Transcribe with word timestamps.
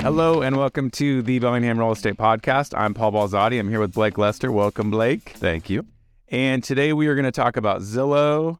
Hello 0.00 0.42
and 0.42 0.56
welcome 0.56 0.90
to 0.92 1.22
the 1.22 1.40
Bellingham 1.40 1.78
Real 1.78 1.90
Estate 1.90 2.16
Podcast. 2.16 2.72
I'm 2.78 2.94
Paul 2.94 3.12
Balzotti. 3.12 3.58
I'm 3.58 3.68
here 3.68 3.80
with 3.80 3.92
Blake 3.92 4.16
Lester. 4.16 4.50
Welcome, 4.52 4.90
Blake. 4.90 5.30
Thank 5.30 5.68
you. 5.68 5.84
And 6.28 6.62
today 6.62 6.92
we 6.92 7.08
are 7.08 7.14
going 7.14 7.24
to 7.24 7.32
talk 7.32 7.56
about 7.56 7.80
Zillow 7.82 8.58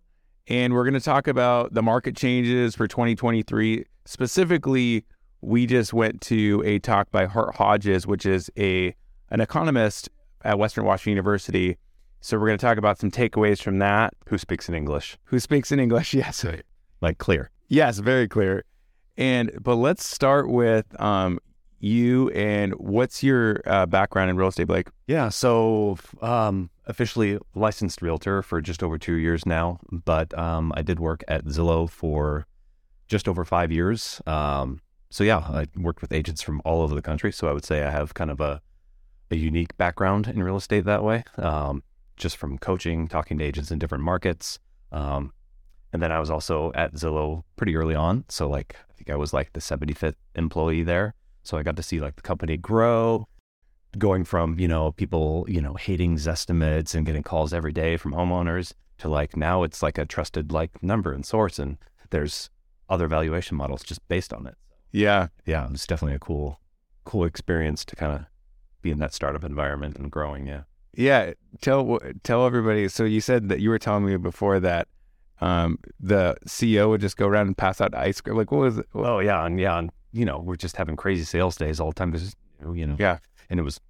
and 0.48 0.74
we're 0.74 0.82
going 0.82 0.94
to 0.94 1.00
talk 1.00 1.28
about 1.28 1.72
the 1.72 1.82
market 1.82 2.16
changes 2.16 2.74
for 2.74 2.88
2023. 2.88 3.84
Specifically, 4.04 5.04
we 5.40 5.64
just 5.66 5.92
went 5.92 6.20
to 6.22 6.62
a 6.66 6.80
talk 6.80 7.10
by 7.12 7.26
Hart 7.26 7.54
Hodges, 7.54 8.06
which 8.06 8.26
is 8.26 8.50
a 8.58 8.94
an 9.30 9.40
economist 9.40 10.08
at 10.44 10.58
Western 10.58 10.84
Washington 10.84 11.12
University. 11.12 11.78
So 12.20 12.36
we're 12.38 12.48
going 12.48 12.58
to 12.58 12.66
talk 12.66 12.78
about 12.78 12.98
some 12.98 13.12
takeaways 13.12 13.62
from 13.62 13.78
that. 13.78 14.12
Who 14.28 14.38
speaks 14.38 14.68
in 14.68 14.74
English? 14.74 15.16
Who 15.24 15.38
speaks 15.38 15.70
in 15.70 15.78
English? 15.78 16.14
Yes. 16.14 16.44
Like 17.00 17.18
clear. 17.18 17.50
Yes, 17.68 17.98
very 18.00 18.26
clear. 18.26 18.64
And 19.18 19.50
but 19.60 19.74
let's 19.74 20.06
start 20.06 20.48
with 20.48 20.86
um, 21.00 21.40
you 21.80 22.30
and 22.30 22.72
what's 22.74 23.22
your 23.22 23.60
uh, 23.66 23.84
background 23.84 24.30
in 24.30 24.36
real 24.36 24.48
estate, 24.48 24.68
Blake? 24.68 24.88
Yeah. 25.08 25.28
So 25.28 25.98
um, 26.22 26.70
officially 26.86 27.38
licensed 27.54 28.00
realtor 28.00 28.42
for 28.42 28.60
just 28.60 28.82
over 28.82 28.96
two 28.96 29.14
years 29.14 29.44
now, 29.44 29.80
but 29.90 30.36
um, 30.38 30.72
I 30.76 30.82
did 30.82 31.00
work 31.00 31.24
at 31.26 31.44
Zillow 31.46 31.90
for 31.90 32.46
just 33.08 33.28
over 33.28 33.44
five 33.44 33.72
years. 33.72 34.22
Um, 34.24 34.80
so 35.10 35.24
yeah, 35.24 35.38
I 35.38 35.66
worked 35.76 36.00
with 36.00 36.12
agents 36.12 36.40
from 36.40 36.62
all 36.64 36.80
over 36.80 36.94
the 36.94 37.02
country. 37.02 37.32
So 37.32 37.48
I 37.48 37.52
would 37.52 37.64
say 37.64 37.82
I 37.82 37.90
have 37.90 38.14
kind 38.14 38.30
of 38.30 38.40
a 38.40 38.62
a 39.30 39.36
unique 39.36 39.76
background 39.76 40.26
in 40.26 40.42
real 40.42 40.56
estate 40.56 40.84
that 40.86 41.04
way, 41.04 41.22
um, 41.36 41.82
just 42.16 42.36
from 42.38 42.56
coaching, 42.56 43.08
talking 43.08 43.36
to 43.38 43.44
agents 43.44 43.70
in 43.70 43.78
different 43.78 44.04
markets. 44.04 44.58
Um, 44.90 45.32
and 45.92 46.02
then 46.02 46.12
I 46.12 46.20
was 46.20 46.30
also 46.30 46.72
at 46.74 46.94
Zillow 46.94 47.44
pretty 47.56 47.76
early 47.76 47.94
on. 47.94 48.24
So 48.28 48.48
like 48.48 48.76
I 48.90 48.92
think 48.94 49.10
I 49.10 49.16
was 49.16 49.32
like 49.32 49.52
the 49.52 49.60
75th 49.60 50.14
employee 50.34 50.82
there. 50.82 51.14
So 51.42 51.56
I 51.56 51.62
got 51.62 51.76
to 51.76 51.82
see 51.82 52.00
like 52.00 52.16
the 52.16 52.22
company 52.22 52.56
grow, 52.56 53.26
going 53.96 54.24
from, 54.24 54.58
you 54.58 54.68
know, 54.68 54.92
people, 54.92 55.46
you 55.48 55.60
know, 55.60 55.74
hating 55.74 56.16
Zestimates 56.16 56.94
and 56.94 57.06
getting 57.06 57.22
calls 57.22 57.52
every 57.52 57.72
day 57.72 57.96
from 57.96 58.12
homeowners 58.12 58.72
to 58.98 59.08
like 59.08 59.36
now 59.36 59.62
it's 59.62 59.82
like 59.82 59.96
a 59.96 60.04
trusted 60.04 60.52
like 60.52 60.82
number 60.82 61.12
and 61.12 61.24
source 61.24 61.58
and 61.58 61.78
there's 62.10 62.50
other 62.88 63.06
valuation 63.06 63.56
models 63.56 63.82
just 63.82 64.06
based 64.08 64.32
on 64.32 64.46
it. 64.46 64.56
Yeah. 64.92 65.28
Yeah, 65.46 65.66
it 65.66 65.72
was 65.72 65.86
definitely 65.86 66.16
a 66.16 66.20
cool 66.20 66.60
cool 67.04 67.24
experience 67.24 67.86
to 67.86 67.96
kind 67.96 68.12
of 68.12 68.26
be 68.82 68.90
in 68.90 68.98
that 68.98 69.14
startup 69.14 69.42
environment 69.42 69.96
and 69.96 70.10
growing, 70.10 70.46
yeah. 70.46 70.62
Yeah, 70.94 71.32
tell 71.60 71.98
tell 72.22 72.44
everybody. 72.44 72.88
So 72.88 73.04
you 73.04 73.20
said 73.20 73.48
that 73.48 73.60
you 73.60 73.70
were 73.70 73.78
telling 73.78 74.04
me 74.04 74.16
before 74.16 74.60
that 74.60 74.88
um, 75.40 75.78
the 76.00 76.36
CEO 76.46 76.88
would 76.88 77.00
just 77.00 77.16
go 77.16 77.26
around 77.26 77.46
and 77.48 77.56
pass 77.56 77.80
out 77.80 77.94
ice 77.94 78.20
cream. 78.20 78.36
Like, 78.36 78.50
what 78.50 78.60
was 78.60 78.78
it? 78.78 78.86
Oh 78.94 79.18
yeah, 79.20 79.44
and 79.44 79.58
yeah, 79.60 79.78
and 79.78 79.90
you 80.12 80.24
know, 80.24 80.38
we're 80.38 80.56
just 80.56 80.76
having 80.76 80.96
crazy 80.96 81.24
sales 81.24 81.56
days 81.56 81.80
all 81.80 81.90
the 81.90 81.94
time. 81.94 82.10
There's, 82.12 82.34
you 82.74 82.86
know, 82.86 82.96
Yeah. 82.98 83.18
and 83.50 83.60
it 83.60 83.62
was 83.62 83.80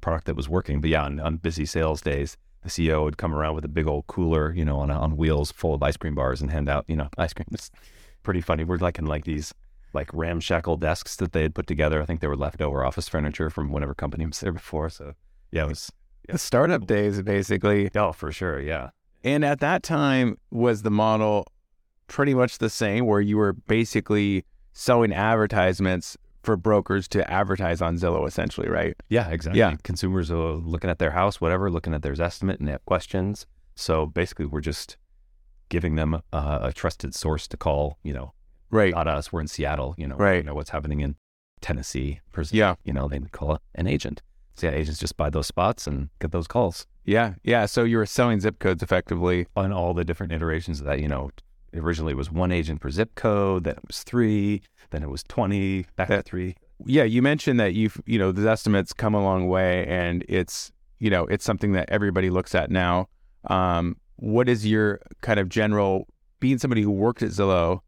product 0.00 0.26
that 0.26 0.34
was 0.36 0.48
working. 0.48 0.80
But 0.80 0.90
yeah, 0.90 1.04
on, 1.04 1.20
on 1.20 1.36
busy 1.36 1.66
sales 1.66 2.00
days, 2.00 2.36
the 2.62 2.68
CEO 2.70 3.04
would 3.04 3.18
come 3.18 3.34
around 3.34 3.54
with 3.54 3.64
a 3.64 3.68
big 3.68 3.86
old 3.86 4.06
cooler, 4.06 4.52
you 4.54 4.64
know, 4.64 4.78
on 4.78 4.90
on 4.90 5.16
wheels 5.16 5.52
full 5.52 5.74
of 5.74 5.82
ice 5.82 5.96
cream 5.96 6.14
bars 6.14 6.40
and 6.40 6.50
hand 6.50 6.68
out, 6.68 6.84
you 6.88 6.96
know, 6.96 7.08
ice 7.18 7.32
cream. 7.32 7.46
It's 7.52 7.70
pretty 8.22 8.40
funny. 8.40 8.64
We're 8.64 8.78
like 8.78 8.98
in 8.98 9.06
like 9.06 9.24
these 9.24 9.52
like 9.92 10.10
ramshackle 10.12 10.76
desks 10.78 11.16
that 11.16 11.32
they 11.32 11.42
had 11.42 11.54
put 11.54 11.66
together. 11.66 12.02
I 12.02 12.06
think 12.06 12.20
they 12.20 12.26
were 12.26 12.36
leftover 12.36 12.84
office 12.84 13.08
furniture 13.08 13.48
from 13.50 13.70
whatever 13.70 13.94
company 13.94 14.26
was 14.26 14.40
there 14.40 14.52
before. 14.52 14.90
So 14.90 15.14
yeah, 15.52 15.64
it 15.64 15.68
was. 15.68 15.92
The 16.28 16.38
startup 16.38 16.86
days, 16.86 17.22
basically. 17.22 17.88
Oh, 17.94 18.10
for 18.12 18.32
sure. 18.32 18.60
Yeah. 18.60 18.90
And 19.26 19.44
at 19.44 19.58
that 19.60 19.82
time, 19.82 20.38
was 20.52 20.82
the 20.82 20.90
model 20.90 21.46
pretty 22.06 22.32
much 22.32 22.58
the 22.58 22.70
same, 22.70 23.06
where 23.06 23.20
you 23.20 23.36
were 23.36 23.52
basically 23.52 24.44
selling 24.72 25.12
advertisements 25.12 26.16
for 26.44 26.56
brokers 26.56 27.08
to 27.08 27.28
advertise 27.28 27.82
on 27.82 27.96
Zillow, 27.96 28.26
essentially, 28.28 28.68
right? 28.68 28.94
Yeah, 29.08 29.28
exactly. 29.28 29.58
Yeah. 29.58 29.74
Consumers 29.82 30.30
are 30.30 30.52
looking 30.52 30.88
at 30.90 31.00
their 31.00 31.10
house, 31.10 31.40
whatever, 31.40 31.70
looking 31.72 31.92
at 31.92 32.02
their 32.02 32.12
estimate 32.20 32.60
and 32.60 32.68
they 32.68 32.72
have 32.72 32.84
questions. 32.86 33.46
So 33.74 34.06
basically, 34.06 34.46
we're 34.46 34.60
just 34.60 34.96
giving 35.70 35.96
them 35.96 36.14
a, 36.14 36.22
a 36.62 36.72
trusted 36.72 37.12
source 37.14 37.48
to 37.48 37.56
call, 37.56 37.98
you 38.04 38.12
know, 38.14 38.32
Right. 38.70 38.94
not 38.94 39.08
us. 39.08 39.32
We're 39.32 39.40
in 39.40 39.48
Seattle, 39.48 39.96
you 39.98 40.06
know, 40.06 40.16
Right. 40.16 40.36
you 40.36 40.42
know 40.44 40.54
what's 40.54 40.70
happening 40.70 41.00
in 41.00 41.16
Tennessee. 41.60 42.20
Yeah. 42.52 42.76
You 42.84 42.92
know, 42.92 43.08
they 43.08 43.18
call 43.18 43.58
an 43.74 43.88
agent. 43.88 44.22
So 44.54 44.68
yeah, 44.68 44.74
agents 44.74 45.00
just 45.00 45.16
buy 45.16 45.30
those 45.30 45.48
spots 45.48 45.88
and 45.88 46.10
get 46.20 46.30
those 46.30 46.46
calls 46.46 46.86
Yeah. 47.06 47.34
Yeah. 47.44 47.66
So 47.66 47.84
you 47.84 47.96
were 47.96 48.06
selling 48.06 48.40
zip 48.40 48.58
codes 48.58 48.82
effectively. 48.82 49.46
on 49.56 49.72
all 49.72 49.94
the 49.94 50.04
different 50.04 50.32
iterations 50.32 50.80
of 50.80 50.86
that. 50.86 51.00
You 51.00 51.08
know, 51.08 51.30
originally 51.74 52.12
it 52.12 52.16
was 52.16 52.30
one 52.30 52.52
agent 52.52 52.80
per 52.80 52.90
zip 52.90 53.14
code, 53.14 53.64
then 53.64 53.76
it 53.76 53.86
was 53.86 54.02
three, 54.02 54.60
then 54.90 55.02
it 55.02 55.08
was 55.08 55.22
20, 55.24 55.86
back 55.96 56.08
to 56.08 56.16
That- 56.16 56.24
three. 56.26 56.56
Yeah. 56.84 57.04
You 57.04 57.22
mentioned 57.22 57.58
that 57.60 57.72
you've, 57.74 57.98
you 58.04 58.18
know, 58.18 58.32
the 58.32 58.50
estimates 58.50 58.92
come 58.92 59.14
a 59.14 59.22
long 59.22 59.48
way 59.48 59.86
and 59.86 60.24
it's, 60.28 60.72
you 60.98 61.08
know, 61.08 61.24
it's 61.26 61.44
something 61.44 61.72
that 61.72 61.88
everybody 61.88 62.28
looks 62.28 62.54
at 62.54 62.70
now. 62.70 63.08
Um, 63.48 63.96
what 64.16 64.48
is 64.48 64.66
your 64.66 65.00
kind 65.22 65.38
of 65.40 65.48
general, 65.48 66.06
being 66.40 66.58
somebody 66.58 66.82
who 66.82 66.90
worked 66.90 67.22
at 67.22 67.30
Zillow 67.30 67.80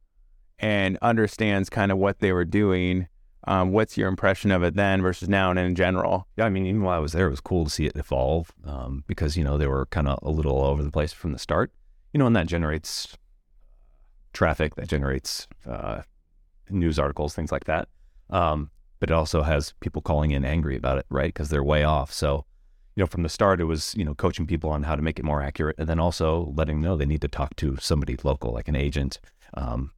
and 0.58 0.96
understands 1.02 1.68
kind 1.68 1.90
of 1.92 1.98
what 1.98 2.20
they 2.20 2.32
were 2.32 2.44
doing? 2.44 3.08
Um, 3.48 3.72
what's 3.72 3.96
your 3.96 4.08
impression 4.08 4.50
of 4.50 4.62
it 4.62 4.74
then 4.74 5.00
versus 5.00 5.26
now 5.26 5.48
and 5.48 5.58
in 5.58 5.74
general? 5.74 6.28
Yeah, 6.36 6.44
I 6.44 6.50
mean, 6.50 6.66
even 6.66 6.82
while 6.82 6.96
I 6.96 7.00
was 7.00 7.12
there, 7.12 7.26
it 7.26 7.30
was 7.30 7.40
cool 7.40 7.64
to 7.64 7.70
see 7.70 7.86
it 7.86 7.96
evolve 7.96 8.52
um, 8.64 9.04
because 9.06 9.38
you 9.38 9.42
know 9.42 9.56
they 9.56 9.66
were 9.66 9.86
kind 9.86 10.06
of 10.06 10.18
a 10.22 10.30
little 10.30 10.52
all 10.52 10.66
over 10.66 10.82
the 10.82 10.90
place 10.90 11.14
from 11.14 11.32
the 11.32 11.38
start. 11.38 11.72
You 12.12 12.18
know, 12.18 12.26
and 12.26 12.36
that 12.36 12.46
generates 12.46 13.16
traffic, 14.34 14.74
that 14.74 14.86
generates 14.86 15.48
uh, 15.66 16.02
news 16.68 16.98
articles, 16.98 17.34
things 17.34 17.50
like 17.50 17.64
that. 17.64 17.88
Um, 18.28 18.70
but 19.00 19.10
it 19.10 19.14
also 19.14 19.40
has 19.42 19.72
people 19.80 20.02
calling 20.02 20.32
in 20.32 20.44
angry 20.44 20.76
about 20.76 20.98
it, 20.98 21.06
right? 21.08 21.32
Because 21.32 21.48
they're 21.48 21.64
way 21.64 21.84
off. 21.84 22.12
So, 22.12 22.44
you 22.96 23.02
know, 23.02 23.06
from 23.06 23.22
the 23.22 23.30
start, 23.30 23.62
it 23.62 23.64
was 23.64 23.94
you 23.96 24.04
know 24.04 24.14
coaching 24.14 24.46
people 24.46 24.68
on 24.68 24.82
how 24.82 24.94
to 24.94 25.00
make 25.00 25.18
it 25.18 25.24
more 25.24 25.40
accurate, 25.40 25.76
and 25.78 25.88
then 25.88 25.98
also 25.98 26.52
letting 26.54 26.82
them 26.82 26.82
know 26.82 26.96
they 26.98 27.06
need 27.06 27.22
to 27.22 27.28
talk 27.28 27.56
to 27.56 27.78
somebody 27.78 28.18
local, 28.22 28.52
like 28.52 28.68
an 28.68 28.76
agent, 28.76 29.20
um, 29.54 29.92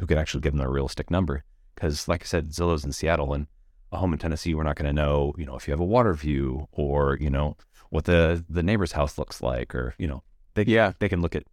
who 0.00 0.06
could 0.06 0.18
actually 0.18 0.40
give 0.40 0.54
them 0.54 0.66
a 0.66 0.68
realistic 0.68 1.08
number. 1.08 1.44
Because, 1.76 2.08
like 2.08 2.22
I 2.22 2.26
said, 2.26 2.48
Zillow's 2.50 2.84
in 2.84 2.90
Seattle, 2.92 3.32
and 3.32 3.46
a 3.92 3.98
home 3.98 4.12
in 4.12 4.18
Tennessee, 4.18 4.54
we're 4.54 4.64
not 4.64 4.74
going 4.76 4.88
to 4.88 4.92
know, 4.92 5.32
you 5.38 5.46
know, 5.46 5.54
if 5.54 5.68
you 5.68 5.72
have 5.72 5.80
a 5.80 5.84
water 5.84 6.12
view 6.14 6.66
or, 6.72 7.16
you 7.20 7.30
know, 7.30 7.56
what 7.90 8.04
the 8.06 8.44
the 8.50 8.62
neighbor's 8.64 8.92
house 8.92 9.16
looks 9.18 9.40
like, 9.40 9.72
or 9.74 9.94
you 9.98 10.08
know, 10.08 10.24
they 10.54 10.64
Yeah. 10.64 10.92
they 10.98 11.08
can 11.08 11.22
look 11.22 11.36
at 11.36 11.44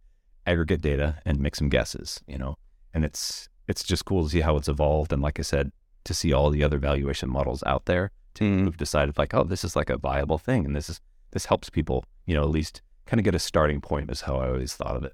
aggregate 0.46 0.80
data 0.80 1.20
and 1.24 1.38
make 1.38 1.54
some 1.54 1.68
guesses, 1.68 2.20
you 2.26 2.36
know, 2.38 2.56
and 2.92 3.04
it's 3.04 3.48
it's 3.68 3.84
just 3.84 4.04
cool 4.04 4.24
to 4.24 4.30
see 4.30 4.40
how 4.40 4.56
it's 4.56 4.68
evolved, 4.68 5.12
and 5.12 5.22
like 5.22 5.38
I 5.38 5.42
said, 5.42 5.70
to 6.04 6.12
see 6.12 6.32
all 6.32 6.50
the 6.50 6.64
other 6.64 6.78
valuation 6.78 7.30
models 7.30 7.62
out 7.66 7.84
there 7.86 8.10
Mm. 8.34 8.64
who've 8.64 8.76
decided 8.76 9.16
like, 9.16 9.32
oh, 9.32 9.44
this 9.44 9.62
is 9.62 9.76
like 9.76 9.88
a 9.90 9.96
viable 9.96 10.38
thing, 10.38 10.64
and 10.66 10.74
this 10.74 10.90
is 10.90 11.00
this 11.30 11.46
helps 11.46 11.70
people, 11.70 12.04
you 12.26 12.34
know, 12.34 12.42
at 12.42 12.50
least 12.50 12.82
kind 13.06 13.20
of 13.20 13.24
get 13.24 13.34
a 13.34 13.38
starting 13.38 13.80
point 13.80 14.10
is 14.10 14.22
how 14.22 14.36
I 14.38 14.48
always 14.48 14.74
thought 14.74 14.96
of 14.96 15.04
it. 15.04 15.12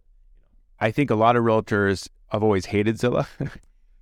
I 0.81 0.91
think 0.91 1.11
a 1.11 1.15
lot 1.15 1.37
of 1.37 1.45
realtors 1.45 2.09
have 2.29 2.43
always 2.43 2.67
hated 2.67 2.97
Zillow. 2.97 3.27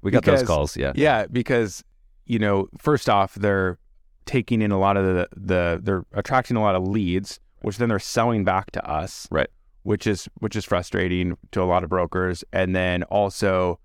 We 0.03 0.11
got 0.11 0.23
Because- 0.23 0.41
those 0.41 0.47
calls, 0.49 0.77
yeah, 0.77 0.93
yeah, 0.95 1.27
because 1.27 1.85
you 2.27 2.39
know, 2.39 2.69
first 2.79 3.09
off, 3.09 3.35
they're 3.35 3.79
taking 4.27 4.61
in 4.61 4.71
a 4.71 4.79
lot 4.79 4.97
of 4.99 5.05
the, 5.07 5.29
the 5.35 5.81
they're 5.83 6.05
attracting 6.13 6.57
a 6.57 6.61
lot 6.61 6.75
of 6.75 6.87
leads, 6.87 7.41
which 7.63 7.79
then 7.79 7.89
they're 7.89 7.99
selling 7.99 8.45
back 8.45 8.71
to 8.73 8.87
us, 8.89 9.27
Right. 9.31 9.49
Which 9.83 10.07
is 10.07 10.29
which 10.39 10.55
is 10.55 10.65
frustrating 10.65 11.37
to 11.53 11.63
a 11.63 11.65
lot 11.65 11.83
of 11.85 11.91
brokers, 11.91 12.45
and 12.53 12.77
then 12.77 13.03
also 13.05 13.81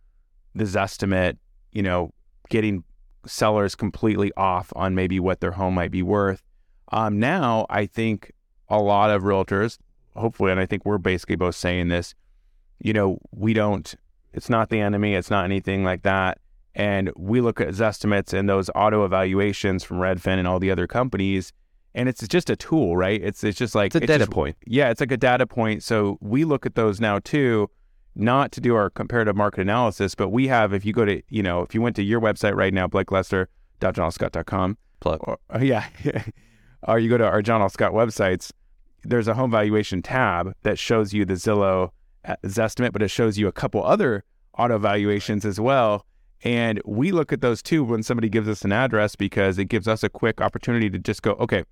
the 0.53 0.65
Zestimate, 0.65 1.37
you 1.71 1.81
know, 1.81 2.11
getting 2.49 2.83
sellers 3.25 3.73
completely 3.73 4.31
off 4.35 4.73
on 4.75 4.93
maybe 4.93 5.19
what 5.19 5.39
their 5.39 5.51
home 5.53 5.73
might 5.73 5.91
be 5.91 6.03
worth. 6.03 6.43
Um, 6.91 7.19
now, 7.19 7.65
I 7.69 7.85
think 7.85 8.33
a 8.67 8.79
lot 8.79 9.09
of 9.09 9.23
realtors, 9.23 9.77
hopefully, 10.15 10.51
and 10.51 10.59
I 10.59 10.65
think 10.65 10.85
we're 10.85 10.97
basically 10.97 11.37
both 11.37 11.55
saying 11.55 11.87
this, 11.87 12.13
you 12.79 12.91
know, 12.91 13.17
we 13.31 13.53
don't, 13.53 13.95
it's 14.33 14.49
not 14.49 14.69
the 14.69 14.79
enemy, 14.79 15.13
it's 15.15 15.29
not 15.29 15.45
anything 15.45 15.83
like 15.83 16.03
that. 16.03 16.39
And 16.75 17.11
we 17.15 17.39
look 17.41 17.61
at 17.61 17.67
Zestimates 17.69 18.33
and 18.33 18.49
those 18.49 18.69
auto 18.73 19.05
evaluations 19.05 19.83
from 19.83 19.97
Redfin 19.97 20.39
and 20.39 20.47
all 20.47 20.59
the 20.59 20.71
other 20.71 20.87
companies, 20.87 21.53
and 21.93 22.09
it's 22.09 22.27
just 22.27 22.49
a 22.49 22.55
tool, 22.55 22.97
right? 22.97 23.21
It's 23.23 23.43
it's 23.43 23.57
just 23.59 23.75
like 23.75 23.93
it's 23.93 24.03
a 24.03 24.07
data 24.07 24.19
just- 24.25 24.31
point. 24.31 24.57
yeah, 24.65 24.89
it's 24.89 24.99
like 24.99 25.11
a 25.11 25.17
data 25.17 25.45
point. 25.45 25.83
So 25.83 26.17
we 26.21 26.43
look 26.45 26.65
at 26.65 26.73
those 26.75 26.99
now 26.99 27.19
too, 27.19 27.69
not 28.15 28.51
to 28.53 28.61
do 28.61 28.73
our 28.75 28.89
comparative 28.89 29.35
market 29.35 29.61
analysis, 29.61 30.15
but 30.15 30.29
we 30.29 30.47
have, 30.47 30.73
if 30.73 30.83
you 30.85 30.93
go 30.93 31.05
to, 31.05 31.21
you 31.29 31.43
know, 31.43 31.61
if 31.61 31.75
you 31.75 31.81
went 31.81 31.95
to 31.97 32.03
your 32.03 32.19
website 32.21 32.55
right 32.55 32.73
now, 32.73 32.87
blakelester.johnlscott.com, 32.87 34.77
Plug. 34.99 35.19
or, 35.23 35.37
yeah, 35.61 35.85
or 36.87 36.99
you 36.99 37.09
go 37.09 37.17
to 37.17 37.25
our 37.25 37.41
John 37.41 37.61
L. 37.61 37.69
Scott 37.69 37.91
websites, 37.93 38.51
there's 39.03 39.27
a 39.27 39.33
home 39.33 39.51
valuation 39.51 40.01
tab 40.01 40.53
that 40.63 40.79
shows 40.79 41.13
you 41.13 41.25
the 41.25 41.33
Zillow 41.33 41.89
uh, 42.25 42.35
estimate, 42.43 42.93
but 42.93 43.01
it 43.01 43.09
shows 43.09 43.37
you 43.37 43.47
a 43.47 43.51
couple 43.51 43.83
other 43.83 44.23
auto 44.57 44.77
valuations 44.77 45.45
as 45.45 45.59
well. 45.59 46.05
And 46.43 46.81
we 46.85 47.11
look 47.11 47.31
at 47.31 47.41
those 47.41 47.61
too 47.61 47.83
when 47.83 48.03
somebody 48.03 48.29
gives 48.29 48.49
us 48.49 48.63
an 48.63 48.71
address 48.71 49.15
because 49.15 49.57
it 49.57 49.65
gives 49.65 49.87
us 49.87 50.03
a 50.03 50.09
quick 50.09 50.41
opportunity 50.41 50.89
to 50.89 50.99
just 50.99 51.21
go, 51.21 51.31
okay, 51.33 51.63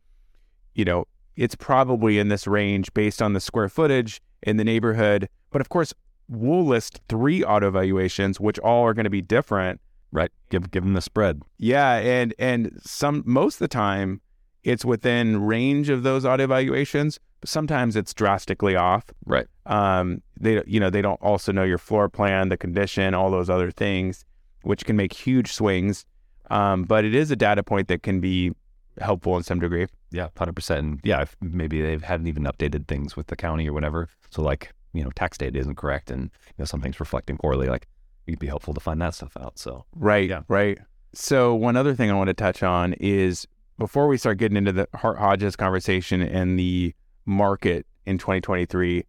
you 0.73 0.85
know, 0.85 1.05
it's 1.35 1.55
probably 1.55 2.19
in 2.19 2.29
this 2.29 2.47
range 2.47 2.93
based 2.93 3.21
on 3.21 3.33
the 3.33 3.41
square 3.41 3.69
footage 3.69 4.21
in 4.43 4.57
the 4.57 4.63
neighborhood. 4.63 5.27
But 5.51 5.61
of 5.61 5.69
course, 5.69 5.93
we'll 6.29 6.65
list 6.65 7.01
three 7.09 7.43
auto 7.43 7.71
valuations, 7.71 8.39
which 8.39 8.59
all 8.59 8.85
are 8.85 8.93
going 8.93 9.03
to 9.03 9.09
be 9.09 9.21
different 9.21 9.81
Right. 10.11 10.31
Give 10.49 10.69
give 10.71 10.83
them 10.83 10.93
the 10.93 11.01
spread. 11.01 11.41
Yeah, 11.57 11.95
and 11.95 12.33
and 12.37 12.79
some 12.83 13.23
most 13.25 13.55
of 13.55 13.59
the 13.59 13.67
time 13.69 14.21
it's 14.63 14.83
within 14.83 15.41
range 15.45 15.89
of 15.89 16.03
those 16.03 16.25
auto 16.25 16.47
valuations, 16.47 17.19
but 17.41 17.49
sometimes 17.49 17.95
it's 17.95 18.13
drastically 18.13 18.75
off. 18.75 19.05
Right. 19.25 19.47
Um, 19.65 20.21
they 20.39 20.63
you 20.65 20.79
know 20.79 20.89
they 20.89 21.01
don't 21.01 21.21
also 21.21 21.51
know 21.51 21.63
your 21.63 21.77
floor 21.77 22.07
plan, 22.07 22.49
the 22.49 22.57
condition, 22.57 23.13
all 23.13 23.29
those 23.29 23.49
other 23.49 23.71
things, 23.71 24.23
which 24.61 24.85
can 24.85 24.95
make 24.95 25.11
huge 25.11 25.51
swings. 25.51 26.05
Um, 26.49 26.83
but 26.83 27.03
it 27.03 27.15
is 27.15 27.31
a 27.31 27.35
data 27.35 27.63
point 27.63 27.87
that 27.89 28.03
can 28.03 28.19
be 28.19 28.51
helpful 28.99 29.37
in 29.37 29.43
some 29.43 29.59
degree. 29.59 29.87
Yeah, 30.11 30.29
hundred 30.37 30.55
percent. 30.55 30.79
And 30.79 30.99
yeah, 31.03 31.21
if 31.21 31.35
maybe 31.41 31.81
they 31.81 31.97
haven't 32.05 32.27
even 32.27 32.43
updated 32.43 32.87
things 32.87 33.15
with 33.15 33.27
the 33.27 33.35
county 33.35 33.67
or 33.67 33.73
whatever. 33.73 34.07
So 34.29 34.41
like 34.41 34.71
you 34.93 35.03
know, 35.03 35.09
tax 35.15 35.37
data 35.37 35.57
isn't 35.57 35.75
correct, 35.75 36.11
and 36.11 36.23
you 36.23 36.53
know 36.59 36.65
something's 36.65 36.99
reflecting 36.99 37.37
poorly. 37.37 37.67
Like 37.67 37.87
it'd 38.27 38.39
be 38.39 38.47
helpful 38.47 38.73
to 38.73 38.79
find 38.79 39.01
that 39.01 39.15
stuff 39.15 39.35
out. 39.37 39.57
So 39.57 39.85
Right. 39.95 40.29
Yeah. 40.29 40.43
Right. 40.47 40.77
So 41.13 41.55
one 41.55 41.75
other 41.75 41.95
thing 41.95 42.09
I 42.11 42.13
want 42.13 42.27
to 42.27 42.33
touch 42.33 42.63
on 42.63 42.93
is 42.93 43.47
before 43.77 44.07
we 44.07 44.17
start 44.17 44.37
getting 44.37 44.57
into 44.57 44.71
the 44.71 44.87
Hart 44.95 45.17
Hodges 45.17 45.55
conversation 45.55 46.21
and 46.21 46.57
the 46.57 46.93
market 47.25 47.85
in 48.05 48.17
2023, 48.17 49.05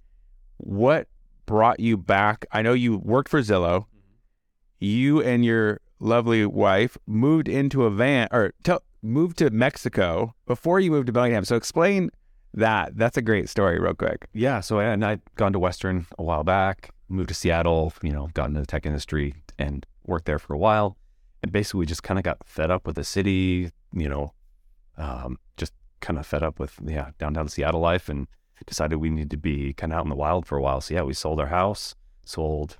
what 0.58 1.08
brought 1.46 1.80
you 1.80 1.96
back? 1.96 2.46
I 2.52 2.62
know 2.62 2.72
you 2.72 2.98
worked 2.98 3.28
for 3.28 3.40
Zillow. 3.40 3.86
You 4.78 5.22
and 5.22 5.44
your 5.44 5.80
lovely 6.00 6.44
wife 6.44 6.98
moved 7.06 7.48
into 7.48 7.84
a 7.84 7.90
van 7.90 8.28
or 8.32 8.52
tell 8.64 8.82
moved 9.02 9.38
to 9.38 9.50
Mexico 9.50 10.34
before 10.46 10.80
you 10.80 10.90
moved 10.90 11.06
to 11.06 11.12
Bellingham. 11.12 11.44
So 11.44 11.56
explain 11.56 12.10
that. 12.54 12.96
That's 12.96 13.16
a 13.16 13.22
great 13.22 13.48
story, 13.48 13.78
real 13.78 13.94
quick. 13.94 14.28
yeah, 14.32 14.60
so 14.60 14.78
I, 14.78 14.84
and 14.84 15.04
I'd 15.04 15.20
gone 15.36 15.52
to 15.52 15.58
Western 15.58 16.06
a 16.18 16.22
while 16.22 16.44
back, 16.44 16.90
moved 17.08 17.28
to 17.28 17.34
Seattle, 17.34 17.92
you 18.02 18.12
know, 18.12 18.28
got 18.34 18.48
into 18.48 18.60
the 18.60 18.66
tech 18.66 18.86
industry 18.86 19.34
and 19.58 19.84
worked 20.06 20.26
there 20.26 20.38
for 20.38 20.54
a 20.54 20.58
while, 20.58 20.96
and 21.42 21.52
basically 21.52 21.86
just 21.86 22.02
kind 22.02 22.18
of 22.18 22.24
got 22.24 22.38
fed 22.44 22.70
up 22.70 22.86
with 22.86 22.96
the 22.96 23.04
city, 23.04 23.70
you 23.92 24.08
know, 24.08 24.32
um, 24.96 25.38
just 25.56 25.72
kind 26.02 26.18
of 26.18 26.26
fed 26.26 26.42
up 26.42 26.58
with 26.58 26.78
yeah 26.86 27.12
downtown 27.18 27.48
Seattle 27.48 27.80
life, 27.80 28.10
and 28.10 28.26
decided 28.66 28.96
we 28.96 29.08
needed 29.10 29.30
to 29.30 29.36
be 29.38 29.72
kind 29.72 29.92
of 29.92 29.98
out 29.98 30.04
in 30.04 30.10
the 30.10 30.14
wild 30.14 30.44
for 30.46 30.58
a 30.58 30.62
while. 30.62 30.80
So 30.82 30.92
yeah, 30.94 31.02
we 31.02 31.14
sold 31.14 31.40
our 31.40 31.46
house, 31.46 31.94
sold 32.26 32.76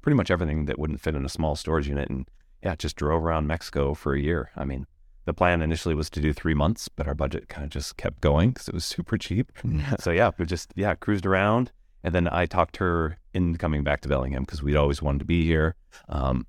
pretty 0.00 0.16
much 0.16 0.30
everything 0.30 0.64
that 0.66 0.78
wouldn't 0.78 1.00
fit 1.00 1.14
in 1.14 1.24
a 1.24 1.28
small 1.28 1.54
storage 1.54 1.86
unit, 1.88 2.10
and 2.10 2.28
yeah, 2.64 2.74
just 2.74 2.96
drove 2.96 3.24
around 3.24 3.46
Mexico 3.46 3.94
for 3.94 4.14
a 4.14 4.20
year. 4.20 4.50
I 4.56 4.64
mean. 4.64 4.86
The 5.24 5.32
plan 5.32 5.62
initially 5.62 5.94
was 5.94 6.10
to 6.10 6.20
do 6.20 6.32
three 6.32 6.52
months, 6.52 6.88
but 6.88 7.06
our 7.06 7.14
budget 7.14 7.48
kind 7.48 7.62
of 7.62 7.70
just 7.70 7.96
kept 7.96 8.20
going 8.20 8.50
because 8.50 8.66
it 8.66 8.74
was 8.74 8.84
super 8.84 9.16
cheap. 9.16 9.52
so 10.00 10.10
yeah, 10.10 10.32
we 10.36 10.44
just 10.46 10.72
yeah 10.74 10.96
cruised 10.96 11.24
around, 11.24 11.70
and 12.02 12.12
then 12.12 12.26
I 12.26 12.44
talked 12.44 12.78
her 12.78 13.18
in 13.32 13.56
coming 13.56 13.84
back 13.84 14.00
to 14.00 14.08
Bellingham 14.08 14.42
because 14.42 14.64
we'd 14.64 14.74
always 14.74 15.00
wanted 15.00 15.20
to 15.20 15.24
be 15.24 15.44
here. 15.44 15.76
Um, 16.08 16.44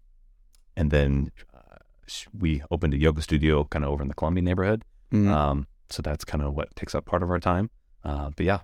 and 0.75 0.89
then 0.89 1.31
uh, 1.53 1.77
we 2.35 2.63
opened 2.71 2.95
a 2.95 2.97
yoga 2.97 3.21
studio 3.21 3.63
kind 3.65 3.85
of 3.85 3.91
over 3.91 4.01
in 4.01 4.07
the 4.07 4.15
Columbia 4.15 4.41
neighborhood. 4.41 4.83
Mhm. 5.11 5.27
Um, 5.29 5.67
so 5.89 6.01
that's 6.01 6.24
kind 6.25 6.44
of 6.44 6.53
what 6.53 6.75
takes 6.75 6.95
up 6.95 7.06
part 7.06 7.24
of 7.24 7.30
our 7.30 7.39
time. 7.39 7.69
Uh, 8.03 8.30
but 8.35 8.45
yeah, 8.45 8.59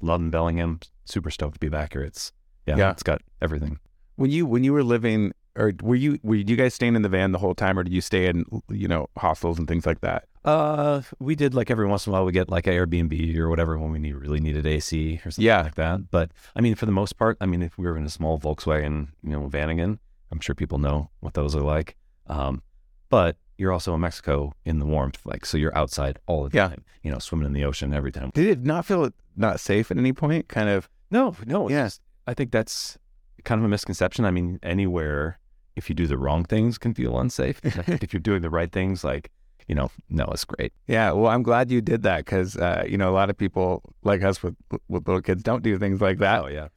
loving 0.00 0.30
Bellingham. 0.30 0.80
Super 1.04 1.30
stoked 1.30 1.54
to 1.54 1.60
be 1.60 1.68
back 1.68 1.92
here. 1.94 2.02
It's 2.02 2.32
yeah, 2.66 2.76
Yeah. 2.76 2.90
it's 2.90 3.02
got 3.02 3.22
everything. 3.40 3.78
When 4.16 4.30
you 4.30 4.46
when 4.46 4.64
you 4.64 4.72
were 4.72 4.82
living 4.82 5.32
or 5.56 5.72
were 5.82 5.94
you 5.96 6.18
were 6.22 6.34
you 6.36 6.56
guys 6.56 6.74
staying 6.74 6.96
in 6.96 7.02
the 7.02 7.08
van 7.08 7.32
the 7.32 7.38
whole 7.38 7.54
time 7.54 7.78
or 7.78 7.82
did 7.84 7.92
you 7.92 8.00
stay 8.00 8.26
in 8.26 8.44
you 8.68 8.88
know 8.88 9.08
hostels 9.16 9.58
and 9.58 9.66
things 9.66 9.86
like 9.86 10.00
that? 10.02 10.24
Uh, 10.44 11.02
we 11.18 11.34
did 11.34 11.52
like 11.54 11.70
every 11.70 11.86
once 11.86 12.06
in 12.06 12.10
a 12.10 12.12
while 12.12 12.24
we 12.24 12.32
get 12.32 12.48
like 12.48 12.64
Airbnb 12.64 13.36
or 13.36 13.48
whatever 13.50 13.78
when 13.78 13.90
we 13.90 13.98
need, 13.98 14.14
really 14.14 14.40
needed 14.40 14.66
AC 14.66 15.20
or 15.24 15.30
something 15.30 15.44
Yeah. 15.44 15.62
like 15.62 15.74
that. 15.74 16.10
But 16.10 16.30
I 16.56 16.60
mean, 16.60 16.74
for 16.74 16.86
the 16.86 16.92
most 16.92 17.16
part, 17.18 17.36
I 17.40 17.46
mean, 17.46 17.62
if 17.62 17.76
we 17.76 17.84
were 17.86 17.96
in 17.96 18.04
a 18.04 18.10
small 18.10 18.38
Volkswagen, 18.38 19.08
you 19.22 19.30
know, 19.30 19.48
Vanagon, 19.48 19.98
I'm 20.30 20.40
sure 20.40 20.54
people 20.54 20.78
know 20.78 21.10
what 21.20 21.34
those 21.34 21.54
are 21.56 21.60
like. 21.62 21.96
Um, 22.28 22.62
but 23.08 23.36
you're 23.58 23.72
also 23.72 23.94
in 23.94 24.00
Mexico 24.00 24.54
in 24.64 24.78
the 24.78 24.86
warmth, 24.86 25.20
like 25.26 25.44
so 25.44 25.58
you're 25.58 25.76
outside 25.76 26.18
all 26.26 26.48
the 26.48 26.56
Yeah. 26.56 26.68
time. 26.68 26.84
You 27.02 27.10
know, 27.10 27.18
swimming 27.18 27.46
in 27.46 27.52
the 27.52 27.64
ocean 27.64 27.92
every 27.92 28.12
time. 28.12 28.30
Did 28.34 28.46
it 28.46 28.64
not 28.64 28.86
feel 28.86 29.10
not 29.36 29.60
safe 29.60 29.90
at 29.90 29.98
any 29.98 30.12
point? 30.12 30.48
Kind 30.48 30.68
of. 30.68 30.88
No, 31.10 31.34
no. 31.46 31.66
it's 31.68 31.72
Yeah. 31.72 31.88
I 32.30 32.34
think 32.34 32.50
that's 32.52 32.96
kind 33.44 33.60
of 33.60 33.64
a 33.64 33.68
misconception. 33.68 34.24
I 34.24 34.30
mean, 34.30 34.58
anywhere 34.62 35.38
if 35.76 35.88
you 35.88 35.94
do 35.94 36.06
the 36.06 36.18
wrong 36.18 36.44
things 36.44 36.76
can 36.78 36.92
feel 36.94 37.18
unsafe. 37.18 37.60
if 37.64 38.12
you're 38.12 38.20
doing 38.20 38.42
the 38.42 38.50
right 38.50 38.70
things, 38.72 39.04
like 39.04 39.30
you 39.68 39.74
know, 39.74 39.90
no, 40.08 40.24
it's 40.32 40.44
great. 40.46 40.72
Yeah. 40.86 41.12
Well, 41.12 41.30
I'm 41.30 41.42
glad 41.42 41.70
you 41.70 41.80
did 41.82 42.02
that 42.02 42.24
because 42.24 42.56
uh, 42.56 42.84
you 42.88 42.96
know 42.96 43.10
a 43.10 43.16
lot 43.20 43.28
of 43.30 43.36
people 43.36 43.82
like 44.02 44.22
us 44.22 44.42
with 44.42 44.56
with 44.88 45.06
little 45.06 45.20
kids 45.22 45.42
don't 45.42 45.62
do 45.62 45.78
things 45.78 46.00
like 46.00 46.18
that. 46.18 46.44
Oh 46.44 46.48
yeah. 46.48 46.68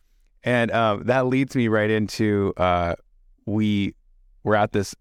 And 0.43 0.71
um, 0.71 1.03
that 1.05 1.27
leads 1.27 1.55
me 1.55 1.67
right 1.67 1.89
into 1.91 2.53
uh, 2.57 2.95
we 3.45 3.95
were 4.43 4.55
at 4.55 4.71
this 4.71 4.95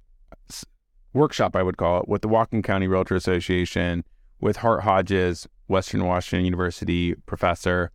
workshop, 1.13 1.57
I 1.57 1.63
would 1.63 1.77
call 1.77 2.01
it, 2.01 2.09
with 2.09 2.23
the 2.23 2.29
Whatcom 2.29 2.63
County 2.63 2.87
Realtor 2.87 3.15
Association, 3.17 4.05
with 4.41 4.57
Hart 4.57 4.83
Hodges, 4.83 5.49
Western 5.69 6.05
Washington 6.05 6.45
University 6.45 7.15
professor, 7.27 7.91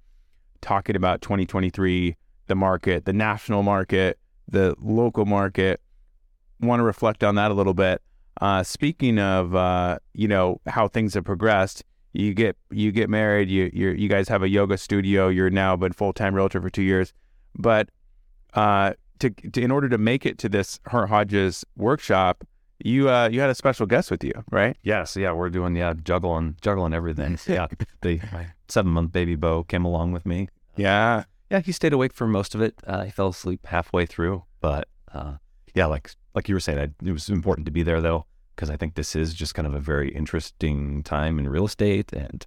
talking 0.61 0.95
about 0.95 1.21
2023, 1.21 2.15
the 2.47 2.55
market, 2.55 3.05
the 3.05 3.13
national 3.13 3.63
market, 3.63 4.19
the 4.47 4.75
local 4.79 5.25
market. 5.25 5.81
Want 6.59 6.79
to 6.79 6.83
reflect 6.83 7.23
on 7.23 7.35
that 7.35 7.51
a 7.51 7.53
little 7.53 7.73
bit. 7.73 8.01
Uh, 8.41 8.63
speaking 8.63 9.19
of, 9.19 9.55
uh, 9.55 9.97
you 10.13 10.27
know, 10.27 10.59
how 10.67 10.87
things 10.87 11.13
have 11.13 11.23
progressed, 11.23 11.83
you 12.13 12.33
get 12.33 12.55
you 12.71 12.91
get 12.91 13.09
married, 13.09 13.49
you 13.49 13.69
you 13.73 13.89
you 13.89 14.07
guys 14.07 14.29
have 14.29 14.41
a 14.41 14.47
yoga 14.47 14.77
studio. 14.77 15.27
You're 15.27 15.49
now 15.49 15.75
been 15.75 15.91
full 15.91 16.13
time 16.13 16.33
realtor 16.33 16.61
for 16.61 16.69
two 16.69 16.81
years, 16.81 17.13
but 17.55 17.89
uh, 18.53 18.93
to, 19.19 19.29
to 19.29 19.61
in 19.61 19.69
order 19.69 19.89
to 19.89 19.97
make 19.97 20.25
it 20.25 20.37
to 20.39 20.49
this 20.49 20.79
Hart 20.87 21.09
Hodges 21.09 21.65
workshop, 21.75 22.45
you 22.83 23.09
uh, 23.09 23.29
you 23.31 23.39
had 23.39 23.49
a 23.49 23.55
special 23.55 23.85
guest 23.85 24.11
with 24.11 24.23
you, 24.23 24.33
right? 24.51 24.77
Yes, 24.83 25.15
yeah, 25.15 25.31
we're 25.31 25.49
doing 25.49 25.75
yeah 25.75 25.93
juggling 26.03 26.57
juggling 26.61 26.93
everything. 26.93 27.39
yeah, 27.47 27.67
the 28.01 28.19
seven 28.67 28.91
month 28.91 29.11
baby 29.11 29.35
Bo 29.35 29.63
came 29.63 29.85
along 29.85 30.11
with 30.11 30.25
me. 30.25 30.49
Yeah, 30.75 31.23
Yeah, 31.49 31.59
he 31.61 31.71
stayed 31.71 31.93
awake 31.93 32.13
for 32.13 32.27
most 32.27 32.55
of 32.55 32.61
it. 32.61 32.75
Uh, 32.85 33.03
he 33.03 33.11
fell 33.11 33.29
asleep 33.29 33.65
halfway 33.67 34.05
through, 34.05 34.43
but 34.59 34.87
uh, 35.13 35.35
yeah, 35.73 35.85
like 35.85 36.11
like 36.33 36.49
you 36.49 36.55
were 36.55 36.59
saying, 36.59 36.79
I, 36.79 37.07
it 37.07 37.11
was 37.11 37.29
important 37.29 37.65
to 37.65 37.71
be 37.71 37.83
there 37.83 38.01
though 38.01 38.25
because 38.55 38.69
I 38.69 38.77
think 38.77 38.95
this 38.95 39.15
is 39.15 39.33
just 39.33 39.53
kind 39.53 39.67
of 39.67 39.73
a 39.73 39.79
very 39.79 40.13
interesting 40.13 41.03
time 41.03 41.39
in 41.39 41.49
real 41.49 41.65
estate, 41.65 42.11
and 42.13 42.45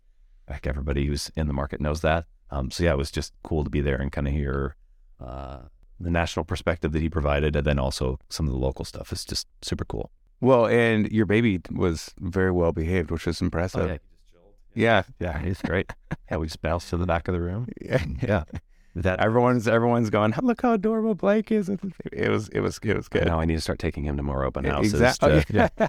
like 0.48 0.66
everybody 0.66 1.06
who's 1.06 1.30
in 1.36 1.46
the 1.46 1.52
market 1.52 1.80
knows 1.80 2.00
that. 2.02 2.24
Um, 2.50 2.70
so 2.70 2.84
yeah, 2.84 2.92
it 2.92 2.98
was 2.98 3.10
just 3.10 3.34
cool 3.42 3.64
to 3.64 3.70
be 3.70 3.80
there 3.80 3.96
and 3.96 4.10
kind 4.10 4.26
of 4.26 4.32
hear 4.32 4.74
uh, 5.20 5.58
the 6.00 6.10
national 6.10 6.44
perspective 6.44 6.92
that 6.92 7.02
he 7.02 7.08
provided, 7.08 7.56
and 7.56 7.66
then 7.66 7.78
also 7.78 8.18
some 8.28 8.46
of 8.46 8.52
the 8.52 8.58
local 8.58 8.84
stuff 8.84 9.12
is 9.12 9.24
just 9.24 9.46
super 9.62 9.84
cool. 9.84 10.10
Well, 10.40 10.66
and 10.66 11.10
your 11.10 11.26
baby 11.26 11.60
was 11.70 12.14
very 12.20 12.50
well 12.52 12.72
behaved, 12.72 13.10
which 13.10 13.26
was 13.26 13.42
oh, 13.42 13.46
impressive. 13.46 14.00
yeah, 14.74 15.02
Yeah, 15.18 15.38
he's 15.40 15.60
great. 15.62 15.92
yeah, 16.30 16.36
we 16.36 16.46
just 16.46 16.62
bounced 16.62 16.90
to 16.90 16.96
the 16.96 17.06
back 17.06 17.28
of 17.28 17.34
the 17.34 17.40
room. 17.40 17.68
yeah. 17.80 18.04
Yeah. 18.22 18.44
That 18.94 19.20
Everyone's 19.20 19.68
everyone's 19.68 20.10
going. 20.10 20.34
Look 20.42 20.62
how 20.62 20.72
adorable 20.72 21.14
Blake 21.14 21.52
is. 21.52 21.68
It 21.68 21.80
was 21.82 22.48
it 22.48 22.60
was 22.60 22.78
it 22.82 22.96
was 22.96 23.08
good. 23.08 23.26
now 23.26 23.38
I 23.38 23.44
need 23.44 23.54
to 23.54 23.60
start 23.60 23.78
taking 23.78 24.02
him 24.02 24.16
to 24.16 24.24
more 24.24 24.44
open 24.44 24.64
houses. 24.64 24.94
Exactly. 24.94 25.44
to- 25.44 25.70
oh, 25.78 25.86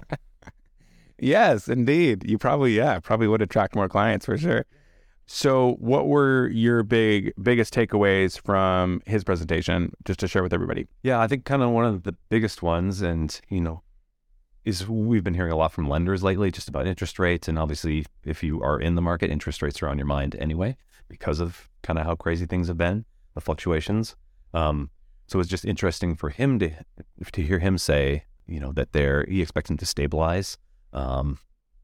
yes, 1.18 1.66
indeed. 1.66 2.28
You 2.28 2.38
probably 2.38 2.76
yeah 2.76 3.00
probably 3.00 3.26
would 3.26 3.42
attract 3.42 3.74
more 3.74 3.88
clients 3.88 4.26
for 4.26 4.38
sure. 4.38 4.64
So, 5.26 5.76
what 5.78 6.08
were 6.08 6.48
your 6.48 6.82
big 6.82 7.32
biggest 7.40 7.72
takeaways 7.72 8.40
from 8.40 9.00
his 9.06 9.22
presentation, 9.24 9.92
just 10.04 10.20
to 10.20 10.28
share 10.28 10.42
with 10.42 10.52
everybody? 10.52 10.86
Yeah, 11.02 11.20
I 11.20 11.26
think 11.28 11.44
kind 11.44 11.62
of 11.62 11.70
one 11.70 11.84
of 11.84 12.02
the 12.02 12.14
biggest 12.30 12.62
ones, 12.62 13.00
and 13.00 13.40
you 13.48 13.60
know, 13.60 13.82
is 14.64 14.88
we've 14.88 15.24
been 15.24 15.34
hearing 15.34 15.52
a 15.52 15.56
lot 15.56 15.72
from 15.72 15.88
lenders 15.88 16.22
lately, 16.22 16.50
just 16.50 16.68
about 16.68 16.86
interest 16.86 17.18
rates, 17.18 17.48
and 17.48 17.58
obviously, 17.58 18.06
if 18.24 18.42
you 18.42 18.62
are 18.62 18.80
in 18.80 18.94
the 18.94 19.02
market, 19.02 19.30
interest 19.30 19.62
rates 19.62 19.82
are 19.82 19.88
on 19.88 19.98
your 19.98 20.06
mind 20.06 20.36
anyway 20.38 20.76
because 21.08 21.40
of 21.40 21.68
kind 21.82 21.98
of 21.98 22.06
how 22.06 22.14
crazy 22.14 22.46
things 22.46 22.68
have 22.68 22.78
been, 22.78 23.04
the 23.34 23.40
fluctuations. 23.40 24.16
Um, 24.54 24.90
so 25.26 25.38
it's 25.38 25.48
just 25.48 25.64
interesting 25.64 26.16
for 26.16 26.30
him 26.30 26.58
to 26.58 26.70
to 27.32 27.42
hear 27.42 27.58
him 27.58 27.78
say, 27.78 28.24
you 28.46 28.58
know, 28.58 28.72
that 28.72 28.92
they're 28.92 29.24
he 29.28 29.42
expects 29.42 29.68
them 29.68 29.76
to 29.78 29.86
stabilize, 29.86 30.58
um, 30.92 31.38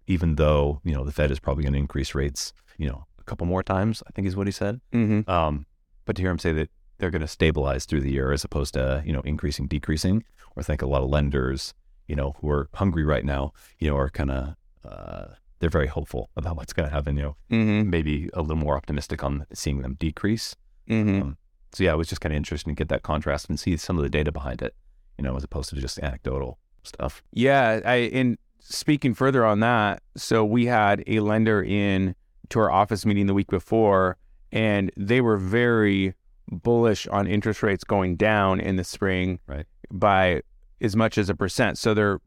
even 0.06 0.34
though 0.34 0.80
you 0.84 0.94
know 0.94 1.04
the 1.04 1.12
Fed 1.12 1.30
is 1.30 1.38
probably 1.38 1.62
going 1.62 1.74
to 1.74 1.78
increase 1.78 2.14
rates, 2.14 2.52
you 2.76 2.88
know, 2.88 3.06
a 3.18 3.24
couple 3.24 3.46
more 3.46 3.62
times. 3.62 4.02
I 4.06 4.10
think 4.12 4.26
is 4.26 4.36
what 4.36 4.46
he 4.46 4.52
said. 4.52 4.80
Mm-hmm. 4.92 5.30
Um, 5.30 5.66
but 6.04 6.16
to 6.16 6.22
hear 6.22 6.30
him 6.30 6.38
say 6.38 6.52
that 6.54 6.70
they're 6.98 7.10
going 7.10 7.20
to 7.20 7.28
stabilize 7.28 7.84
through 7.84 8.00
the 8.00 8.10
year 8.10 8.32
as 8.32 8.42
opposed 8.42 8.74
to 8.74 9.02
you 9.06 9.12
know 9.12 9.20
increasing, 9.20 9.68
decreasing, 9.68 10.24
or 10.56 10.60
I 10.60 10.62
think 10.62 10.82
a 10.82 10.86
lot 10.86 11.02
of 11.02 11.10
lenders, 11.10 11.72
you 12.08 12.16
know, 12.16 12.34
who 12.40 12.48
are 12.50 12.68
hungry 12.74 13.04
right 13.04 13.24
now, 13.24 13.52
you 13.78 13.88
know, 13.90 13.96
are 13.96 14.10
kind 14.10 14.30
of 14.30 14.54
uh, 14.84 15.26
they're 15.58 15.70
very 15.70 15.86
hopeful 15.88 16.30
about 16.36 16.56
what's 16.56 16.72
going 16.72 16.88
to 16.88 16.94
happen. 16.94 17.16
You 17.16 17.22
know, 17.22 17.36
Mm-hmm. 17.50 17.90
maybe 17.90 18.28
a 18.34 18.40
little 18.42 18.56
more 18.56 18.76
optimistic 18.76 19.24
on 19.24 19.46
seeing 19.52 19.80
them 19.82 19.94
decrease. 19.98 20.54
Mm-hmm. 20.88 21.22
Um, 21.22 21.36
so 21.72 21.84
yeah, 21.84 21.92
it 21.92 21.96
was 21.96 22.08
just 22.08 22.20
kind 22.20 22.32
of 22.32 22.36
interesting 22.36 22.74
to 22.74 22.78
get 22.78 22.88
that 22.88 23.02
contrast 23.02 23.48
and 23.48 23.58
see 23.58 23.76
some 23.76 23.96
of 23.98 24.02
the 24.02 24.08
data 24.08 24.30
behind 24.32 24.62
it, 24.62 24.74
you 25.18 25.24
know, 25.24 25.36
as 25.36 25.44
opposed 25.44 25.70
to 25.70 25.76
just 25.76 25.98
anecdotal 25.98 26.58
stuff. 26.84 27.22
Yeah, 27.32 27.80
I 27.84 27.96
in 27.96 28.38
speaking 28.60 29.14
further 29.14 29.44
on 29.44 29.60
that, 29.60 30.02
so 30.16 30.44
we 30.44 30.66
had 30.66 31.02
a 31.06 31.20
lender 31.20 31.62
in 31.62 32.14
to 32.50 32.60
our 32.60 32.70
office 32.70 33.04
meeting 33.04 33.26
the 33.26 33.34
week 33.34 33.48
before, 33.48 34.16
and 34.52 34.90
they 34.96 35.20
were 35.20 35.36
very 35.36 36.14
bullish 36.48 37.06
on 37.08 37.26
interest 37.26 37.62
rates 37.62 37.82
going 37.84 38.14
down 38.16 38.60
in 38.60 38.76
the 38.76 38.84
spring 38.84 39.40
Right. 39.48 39.66
by 39.90 40.42
as 40.80 40.96
much 40.96 41.18
as 41.18 41.28
a 41.28 41.34
percent. 41.34 41.78
So 41.78 41.94
they're 41.94 42.20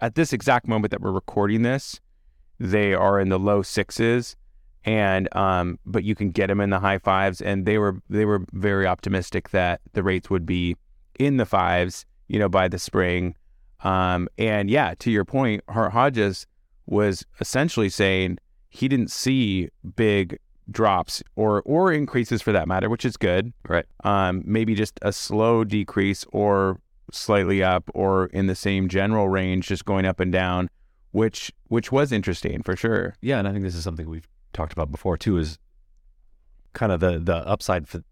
at 0.00 0.14
this 0.14 0.32
exact 0.32 0.66
moment 0.66 0.90
that 0.90 1.00
we're 1.00 1.12
recording 1.12 1.62
this, 1.62 2.00
they 2.58 2.94
are 2.94 3.20
in 3.20 3.28
the 3.28 3.38
low 3.38 3.62
sixes, 3.62 4.36
and 4.84 5.34
um, 5.34 5.78
but 5.86 6.04
you 6.04 6.14
can 6.14 6.30
get 6.30 6.48
them 6.48 6.60
in 6.60 6.70
the 6.70 6.80
high 6.80 6.98
fives, 6.98 7.40
and 7.40 7.66
they 7.66 7.78
were 7.78 8.00
they 8.10 8.24
were 8.24 8.44
very 8.52 8.86
optimistic 8.86 9.50
that 9.50 9.80
the 9.92 10.02
rates 10.02 10.30
would 10.30 10.46
be 10.46 10.76
in 11.18 11.36
the 11.36 11.46
fives, 11.46 12.04
you 12.28 12.38
know, 12.38 12.48
by 12.48 12.68
the 12.68 12.78
spring. 12.78 13.34
Um, 13.82 14.28
and 14.38 14.70
yeah, 14.70 14.94
to 14.98 15.10
your 15.10 15.24
point, 15.24 15.62
Hart 15.68 15.92
Hodges 15.92 16.46
was 16.86 17.24
essentially 17.40 17.88
saying 17.88 18.38
he 18.68 18.88
didn't 18.88 19.10
see 19.10 19.68
big 19.96 20.38
drops 20.70 21.22
or 21.36 21.62
or 21.64 21.92
increases 21.92 22.42
for 22.42 22.52
that 22.52 22.68
matter, 22.68 22.88
which 22.88 23.04
is 23.04 23.16
good. 23.16 23.52
Right. 23.68 23.86
Um, 24.04 24.42
maybe 24.44 24.74
just 24.74 24.98
a 25.02 25.12
slow 25.12 25.64
decrease 25.64 26.24
or 26.32 26.78
slightly 27.12 27.62
up 27.62 27.90
or 27.94 28.26
in 28.26 28.46
the 28.46 28.54
same 28.54 28.88
general 28.88 29.28
range, 29.28 29.66
just 29.68 29.84
going 29.84 30.04
up 30.06 30.20
and 30.20 30.32
down, 30.32 30.68
which 31.12 31.52
which 31.68 31.90
was 31.92 32.12
interesting 32.12 32.62
for 32.62 32.76
sure. 32.76 33.14
Yeah, 33.20 33.38
and 33.38 33.46
I 33.48 33.52
think 33.52 33.64
this 33.64 33.74
is 33.74 33.84
something 33.84 34.08
we've 34.08 34.28
talked 34.52 34.72
about 34.72 34.90
before 34.90 35.16
too. 35.16 35.38
Is 35.38 35.58
kind 36.72 36.92
of 36.92 37.00
the 37.00 37.18
the 37.18 37.36
upside 37.46 37.88
for 37.88 38.02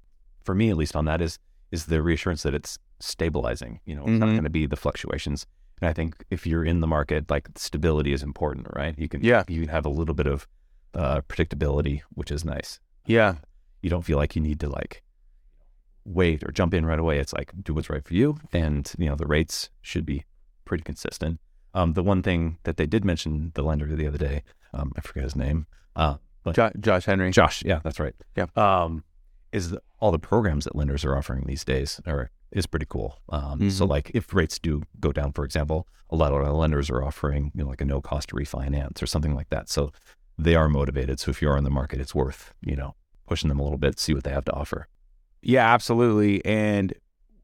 for 0.44 0.54
me 0.54 0.70
at 0.70 0.76
least 0.76 0.96
on 0.96 1.04
that 1.06 1.20
is 1.20 1.38
is 1.70 1.86
the 1.86 2.02
reassurance 2.02 2.42
that 2.42 2.54
it's 2.54 2.78
stabilizing. 3.00 3.80
You 3.84 3.96
know, 3.96 4.02
it's 4.02 4.18
not 4.20 4.28
Mhm. 4.28 4.32
going 4.32 4.44
to 4.44 4.50
be 4.50 4.66
the 4.66 4.76
fluctuations. 4.76 5.46
And 5.80 5.88
I 5.88 5.92
think 5.92 6.22
if 6.30 6.46
you're 6.46 6.64
in 6.64 6.80
the 6.80 6.86
market, 6.86 7.28
like 7.30 7.48
stability 7.56 8.12
is 8.12 8.22
important, 8.22 8.68
right? 8.76 8.96
You 8.98 9.08
can 9.08 9.22
Yeah. 9.24 9.42
you 9.48 9.60
can 9.62 9.68
have 9.70 9.84
a 9.86 9.88
little 9.88 10.14
bit 10.14 10.26
of 10.26 10.46
uh, 10.94 11.22
predictability, 11.22 12.02
which 12.10 12.30
is 12.30 12.44
nice. 12.44 12.78
Yeah, 13.06 13.36
You 13.80 13.88
don't 13.90 14.02
feel 14.04 14.18
like 14.18 14.36
you 14.36 14.42
need 14.42 14.60
to 14.60 14.68
like 14.68 15.02
wait 16.04 16.42
or 16.44 16.50
jump 16.52 16.74
in 16.74 16.84
right 16.86 16.98
away. 16.98 17.18
It's 17.18 17.32
like 17.32 17.52
do 17.62 17.74
what's 17.74 17.90
right 17.90 18.04
for 18.04 18.14
you, 18.14 18.38
and 18.52 18.90
you 18.98 19.08
know 19.08 19.16
the 19.16 19.26
rates 19.26 19.70
should 19.80 20.04
be 20.06 20.24
pretty 20.64 20.82
consistent. 20.84 21.40
Um, 21.74 21.94
the 21.94 22.02
one 22.02 22.22
thing 22.22 22.58
that 22.64 22.76
they 22.76 22.86
did 22.86 23.04
mention, 23.04 23.52
the 23.54 23.62
lender 23.62 23.86
the 23.96 24.06
other 24.06 24.18
day, 24.18 24.42
um, 24.74 24.92
I 24.96 25.00
forget 25.00 25.24
his 25.24 25.36
name, 25.36 25.66
uh, 25.96 26.16
but 26.42 26.54
jo- 26.54 26.70
Josh 26.78 27.04
Henry. 27.06 27.30
Josh, 27.30 27.62
yeah, 27.64 27.80
that's 27.82 27.98
right. 28.00 28.14
Yeah. 28.36 28.46
Um, 28.56 29.04
is 29.52 29.70
the, 29.70 29.82
all 29.98 30.10
the 30.12 30.18
programs 30.18 30.64
that 30.64 30.74
lenders 30.74 31.04
are 31.04 31.16
offering 31.16 31.44
these 31.46 31.64
days 31.64 32.00
are 32.06 32.30
is 32.50 32.66
pretty 32.66 32.86
cool. 32.88 33.18
Um, 33.30 33.70
so 33.70 33.84
Mhm. 33.86 33.88
like 33.88 34.10
if 34.14 34.32
rates 34.34 34.58
do 34.58 34.82
go 35.00 35.12
down, 35.12 35.32
for 35.32 35.44
example, 35.44 35.86
a 36.10 36.16
lot 36.16 36.32
of 36.32 36.54
lenders 36.54 36.90
are 36.90 37.02
offering 37.02 37.52
you 37.54 37.62
know 37.64 37.70
like 37.70 37.80
a 37.80 37.84
no 37.86 38.00
cost 38.00 38.30
refinance 38.30 39.02
or 39.02 39.06
something 39.06 39.34
like 39.34 39.48
that. 39.50 39.68
So 39.70 39.92
they 40.38 40.54
are 40.54 40.68
motivated. 40.68 41.20
So 41.20 41.30
if 41.30 41.40
you're 41.40 41.56
on 41.56 41.64
the 41.64 41.70
market, 41.70 42.00
it's 42.00 42.14
worth 42.14 42.52
you 42.60 42.76
know 42.76 42.94
pushing 43.26 43.48
them 43.48 43.60
a 43.60 43.62
little 43.62 43.78
bit, 43.78 43.98
see 43.98 44.12
what 44.12 44.24
they 44.24 44.30
have 44.32 44.44
to 44.46 44.52
offer. 44.52 44.88
Yeah, 45.42 45.72
absolutely. 45.72 46.44
And 46.44 46.94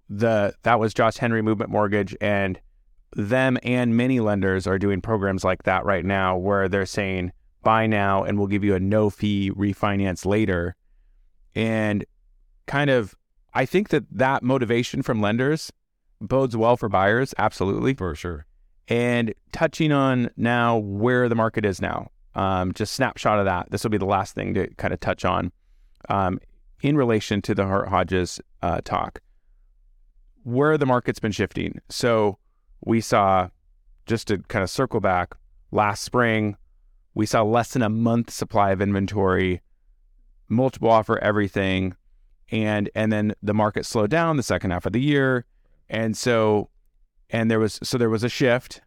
the 0.08 0.54
that 0.62 0.80
was 0.80 0.94
Josh 0.94 1.16
Henry 1.16 1.42
Movement 1.42 1.70
Mortgage, 1.70 2.16
and 2.20 2.60
them 3.14 3.58
and 3.62 3.96
many 3.96 4.20
lenders 4.20 4.66
are 4.66 4.78
doing 4.78 5.00
programs 5.00 5.44
like 5.44 5.64
that 5.64 5.84
right 5.84 6.04
now, 6.04 6.36
where 6.36 6.68
they're 6.68 6.86
saying 6.86 7.32
buy 7.62 7.86
now 7.86 8.22
and 8.22 8.38
we'll 8.38 8.46
give 8.46 8.64
you 8.64 8.74
a 8.74 8.80
no 8.80 9.10
fee 9.10 9.50
refinance 9.50 10.24
later, 10.24 10.76
and 11.54 12.04
kind 12.66 12.88
of 12.88 13.14
I 13.52 13.66
think 13.66 13.88
that 13.88 14.04
that 14.12 14.42
motivation 14.42 15.02
from 15.02 15.20
lenders 15.20 15.72
bodes 16.20 16.56
well 16.56 16.76
for 16.76 16.88
buyers, 16.88 17.34
absolutely. 17.38 17.94
For 17.94 18.14
sure. 18.14 18.46
And 18.86 19.34
touching 19.52 19.92
on 19.92 20.30
now 20.36 20.78
where 20.78 21.28
the 21.28 21.34
market 21.34 21.66
is 21.66 21.82
now, 21.82 22.10
um, 22.34 22.72
just 22.72 22.94
snapshot 22.94 23.38
of 23.38 23.44
that. 23.44 23.70
This 23.70 23.82
will 23.82 23.90
be 23.90 23.98
the 23.98 24.06
last 24.06 24.34
thing 24.34 24.54
to 24.54 24.66
kind 24.74 24.94
of 24.94 25.00
touch 25.00 25.26
on 25.26 25.52
um, 26.08 26.40
in 26.80 26.96
relation 26.96 27.42
to 27.42 27.54
the 27.54 27.66
Hart 27.66 27.88
Hodges 27.88 28.40
uh, 28.62 28.80
talk. 28.82 29.20
Where 30.44 30.78
the 30.78 30.86
market's 30.86 31.18
been 31.18 31.32
shifting. 31.32 31.80
So 31.88 32.38
we 32.84 33.00
saw, 33.00 33.48
just 34.06 34.28
to 34.28 34.38
kind 34.48 34.62
of 34.62 34.70
circle 34.70 35.00
back, 35.00 35.34
last 35.70 36.02
spring, 36.02 36.56
we 37.14 37.26
saw 37.26 37.42
less 37.42 37.72
than 37.72 37.82
a 37.82 37.88
month 37.88 38.30
supply 38.30 38.70
of 38.70 38.80
inventory, 38.80 39.60
multiple 40.48 40.90
offer 40.90 41.18
everything, 41.18 41.94
and 42.50 42.88
and 42.94 43.12
then 43.12 43.34
the 43.42 43.52
market 43.52 43.84
slowed 43.84 44.10
down 44.10 44.36
the 44.36 44.42
second 44.42 44.70
half 44.70 44.86
of 44.86 44.92
the 44.92 45.00
year, 45.00 45.44
and 45.90 46.16
so 46.16 46.70
and 47.28 47.50
there 47.50 47.58
was 47.58 47.78
so 47.82 47.98
there 47.98 48.08
was 48.08 48.24
a 48.24 48.28
shift 48.28 48.80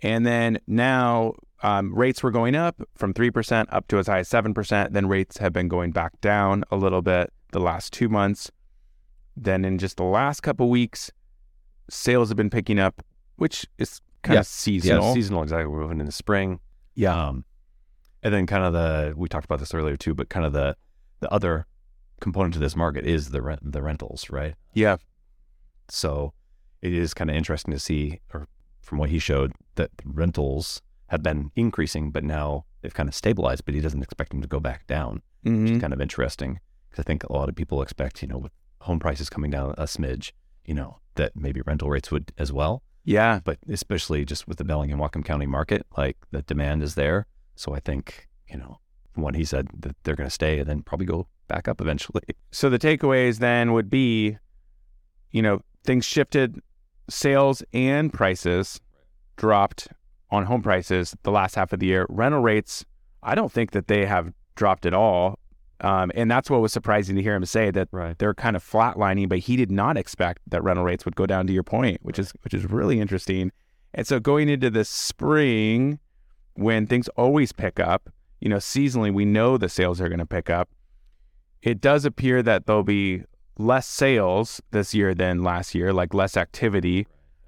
and 0.00 0.26
then 0.26 0.58
now 0.66 1.34
um, 1.62 1.94
rates 1.94 2.22
were 2.22 2.30
going 2.30 2.54
up 2.54 2.80
from 2.96 3.14
3% 3.14 3.66
up 3.70 3.88
to 3.88 3.98
as 3.98 4.06
high 4.06 4.18
as 4.18 4.28
7% 4.28 4.92
then 4.92 5.06
rates 5.08 5.38
have 5.38 5.52
been 5.52 5.68
going 5.68 5.90
back 5.90 6.20
down 6.20 6.64
a 6.70 6.76
little 6.76 7.02
bit 7.02 7.32
the 7.52 7.60
last 7.60 7.92
two 7.92 8.08
months 8.08 8.50
then 9.36 9.64
in 9.64 9.78
just 9.78 9.96
the 9.96 10.02
last 10.04 10.40
couple 10.42 10.68
weeks 10.68 11.10
sales 11.88 12.28
have 12.28 12.36
been 12.36 12.50
picking 12.50 12.78
up 12.78 13.02
which 13.36 13.66
is 13.78 14.00
kind 14.22 14.34
Yeah. 14.34 14.40
of 14.40 14.46
seasonal 14.46 15.08
Yeah, 15.08 15.14
seasonal. 15.14 15.42
Exactly. 15.42 15.66
We're 15.66 15.80
moving 15.82 16.00
into 16.00 16.10
spring. 16.12 16.58
Yeah. 16.94 17.28
Um, 17.28 17.44
and 18.22 18.32
then 18.34 18.46
kind 18.46 18.64
of 18.64 18.72
the 18.72 19.12
we 19.16 19.28
talked 19.28 19.44
about 19.44 19.58
this 19.60 19.72
earlier 19.74 19.96
too, 19.96 20.14
but 20.14 20.28
kind 20.30 20.44
of 20.46 20.52
the 20.52 20.76
the 21.20 21.30
other 21.32 21.66
component 22.20 22.54
to 22.54 22.60
this 22.60 22.74
market 22.74 23.06
is 23.06 23.30
the 23.30 23.40
rent 23.42 23.60
the 23.62 23.82
rentals, 23.82 24.28
right? 24.30 24.54
yeah 24.74 24.96
So 25.88 26.32
it 26.82 26.92
is 26.92 27.14
kind 27.14 27.30
of 27.30 27.36
interesting 27.36 27.72
to 27.72 27.78
see, 27.78 28.20
or 28.34 28.48
from 28.80 28.98
what 28.98 29.10
he 29.10 29.18
showed, 29.18 29.52
that 29.76 29.90
rentals 30.04 30.80
have 31.08 31.22
been 31.22 31.50
increasing, 31.54 32.10
but 32.10 32.24
now 32.24 32.64
they've 32.82 32.94
kind 32.94 33.08
of 33.08 33.14
stabilized. 33.14 33.64
But 33.64 33.74
he 33.74 33.80
doesn't 33.80 34.02
expect 34.02 34.30
them 34.30 34.42
to 34.42 34.48
go 34.48 34.60
back 34.60 34.86
down, 34.86 35.22
which 35.42 35.52
Mhm. 35.54 35.74
is 35.76 35.80
kind 35.80 35.92
of 35.92 36.00
interesting 36.00 36.60
because 36.90 37.02
I 37.02 37.06
think 37.06 37.24
a 37.24 37.32
lot 37.32 37.48
of 37.48 37.54
people 37.54 37.82
expect, 37.82 38.22
you 38.22 38.28
know, 38.28 38.38
with 38.38 38.52
home 38.82 38.98
prices 38.98 39.28
coming 39.30 39.50
down 39.50 39.74
a 39.78 39.84
smidge, 39.84 40.32
you 40.64 40.74
know, 40.74 40.98
that 41.14 41.34
maybe 41.36 41.60
rental 41.62 41.90
rates 41.90 42.10
would 42.10 42.32
as 42.38 42.52
well. 42.52 42.82
yeah 43.04 43.40
But 43.44 43.58
especially 43.68 44.24
just 44.24 44.48
with 44.48 44.58
the 44.58 44.64
Bellingham 44.64 44.98
Whatcom 44.98 45.24
County 45.24 45.46
market, 45.46 45.86
like 45.96 46.16
the 46.32 46.42
demand 46.42 46.82
is 46.82 46.94
there. 46.96 47.26
So 47.54 47.72
I 47.74 47.80
think, 47.80 48.28
you 48.48 48.56
know, 48.58 48.80
from 49.12 49.22
what 49.22 49.34
he 49.36 49.44
said, 49.44 49.68
that 49.78 49.96
they're 50.02 50.16
going 50.16 50.26
to 50.26 50.30
stay 50.34 50.58
and 50.58 50.68
then 50.68 50.82
probably 50.82 51.06
go 51.06 51.26
back 51.48 51.68
up 51.68 51.80
eventually. 51.80 52.24
so 52.50 52.68
the 52.68 52.78
takeaways 52.78 53.38
then 53.38 53.72
would 53.72 53.88
be 53.90 54.38
you 55.30 55.42
know 55.42 55.60
things 55.84 56.04
shifted 56.04 56.60
sales 57.08 57.62
and 57.72 58.12
prices 58.12 58.80
dropped 59.36 59.88
on 60.30 60.44
home 60.46 60.62
prices 60.62 61.14
the 61.22 61.30
last 61.30 61.54
half 61.54 61.72
of 61.72 61.80
the 61.80 61.86
year. 61.86 62.06
Rental 62.08 62.40
rates 62.40 62.84
i 63.22 63.34
don't 63.34 63.50
think 63.52 63.72
that 63.72 63.88
they 63.88 64.06
have 64.06 64.32
dropped 64.54 64.86
at 64.86 64.94
all. 64.94 65.38
Um, 65.80 66.10
and 66.14 66.30
that's 66.30 66.48
what 66.48 66.60
was 66.62 66.72
surprising 66.72 67.16
to 67.16 67.22
hear 67.22 67.34
him 67.34 67.44
say 67.44 67.70
that 67.70 67.88
Right. 67.92 68.16
they're 68.18 68.34
kind 68.34 68.56
of 68.56 68.64
flatlining 68.64 69.28
but 69.28 69.40
he 69.40 69.56
did 69.56 69.70
not 69.70 69.96
expect 69.96 70.40
that 70.48 70.62
rental 70.62 70.84
rates 70.84 71.04
would 71.04 71.16
go 71.16 71.26
down 71.26 71.46
to 71.46 71.52
your 71.52 71.62
point 71.62 71.98
which 72.02 72.18
is 72.18 72.32
which 72.42 72.54
is 72.54 72.64
really 72.70 73.00
interesting. 73.00 73.52
And 73.94 74.06
so 74.06 74.20
going 74.20 74.48
into 74.48 74.70
the 74.70 74.84
spring 74.84 75.98
when 76.54 76.86
things 76.86 77.08
always 77.16 77.52
pick 77.52 77.78
up 77.78 78.08
you 78.40 78.48
know 78.48 78.56
seasonally 78.56 79.12
we 79.12 79.24
know 79.24 79.56
the 79.58 79.68
sales 79.68 80.00
are 80.00 80.08
going 80.08 80.18
to 80.18 80.26
pick 80.26 80.48
up. 80.50 80.68
It 81.62 81.80
does 81.80 82.04
appear 82.04 82.42
that 82.42 82.66
there'll 82.66 82.82
be 82.84 83.22
less 83.58 83.86
sales 83.86 84.60
this 84.70 84.94
year 84.94 85.14
than 85.14 85.42
last 85.42 85.74
year, 85.74 85.92
like 85.92 86.14
less 86.14 86.36
activity. 86.36 87.06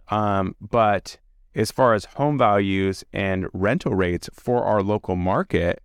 Um, 0.08 0.56
but 0.60 1.18
as 1.58 1.72
far 1.72 1.92
as 1.92 2.04
home 2.04 2.38
values 2.38 3.04
and 3.12 3.48
rental 3.52 3.94
rates 3.94 4.30
for 4.32 4.62
our 4.64 4.80
local 4.82 5.16
market, 5.16 5.82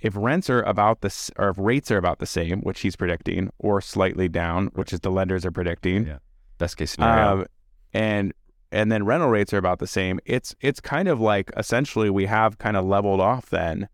if 0.00 0.14
rents 0.16 0.48
are 0.48 0.62
about 0.62 1.00
this, 1.00 1.30
or 1.36 1.48
if 1.48 1.58
rates 1.58 1.90
are 1.90 1.96
about 1.98 2.20
the 2.20 2.26
same, 2.26 2.60
which 2.60 2.80
he's 2.80 2.94
predicting, 2.94 3.50
or 3.58 3.80
slightly 3.80 4.28
down, 4.28 4.68
which 4.68 4.92
is 4.92 5.00
the 5.00 5.10
lenders 5.10 5.44
are 5.44 5.50
predicting, 5.50 6.06
Yeah. 6.06 6.18
Best 6.58 6.76
case 6.76 6.92
scenario. 6.92 7.40
um, 7.40 7.46
and 7.92 8.32
and 8.70 8.90
then 8.90 9.04
rental 9.04 9.28
rates 9.28 9.52
are 9.52 9.58
about 9.58 9.80
the 9.80 9.86
same. 9.86 10.20
It's 10.24 10.54
it's 10.60 10.80
kind 10.80 11.08
of 11.08 11.20
like 11.20 11.50
essentially 11.56 12.08
we 12.10 12.26
have 12.26 12.58
kind 12.58 12.76
of 12.76 12.84
leveled 12.84 13.20
off 13.20 13.50
then 13.50 13.88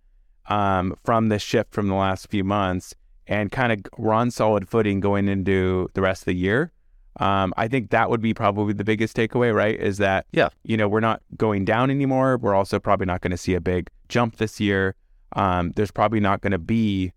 um, 0.49 0.95
from 1.04 1.28
this 1.30 1.42
shift 1.42 1.73
from 1.73 1.88
the 1.88 1.95
last 1.95 2.28
few 2.30 2.45
months, 2.45 2.95
and 3.26 3.50
kind 3.50 3.73
of 3.73 3.78
we're 3.97 4.12
on 4.12 4.30
solid 4.30 4.69
footing 4.69 5.00
going 5.00 5.28
into 5.28 5.88
the 5.95 6.02
rest 6.02 6.23
of 6.23 6.26
the 6.26 6.35
year. 6.35 6.73
Um, 7.18 7.52
I 7.56 7.66
think 7.68 7.90
that 7.90 8.08
would 8.08 8.20
be 8.20 8.32
probably 8.34 8.72
the 8.72 8.84
biggest 8.84 9.16
takeaway, 9.16 9.52
right? 9.54 9.78
Is 9.78 9.98
that 9.98 10.26
Yeah. 10.32 10.50
you 10.62 10.76
know 10.76 10.88
we're 10.88 11.00
not 11.00 11.22
going 11.36 11.64
down 11.64 11.90
anymore. 11.90 12.38
We're 12.38 12.54
also 12.54 12.78
probably 12.78 13.06
not 13.06 13.20
going 13.20 13.32
to 13.32 13.36
see 13.36 13.54
a 13.54 13.60
big 13.60 13.90
jump 14.08 14.36
this 14.36 14.60
year. 14.60 14.94
Um, 15.34 15.72
there's 15.76 15.90
probably 15.90 16.20
not 16.20 16.40
going 16.40 16.52
to 16.52 16.58
be 16.58 17.12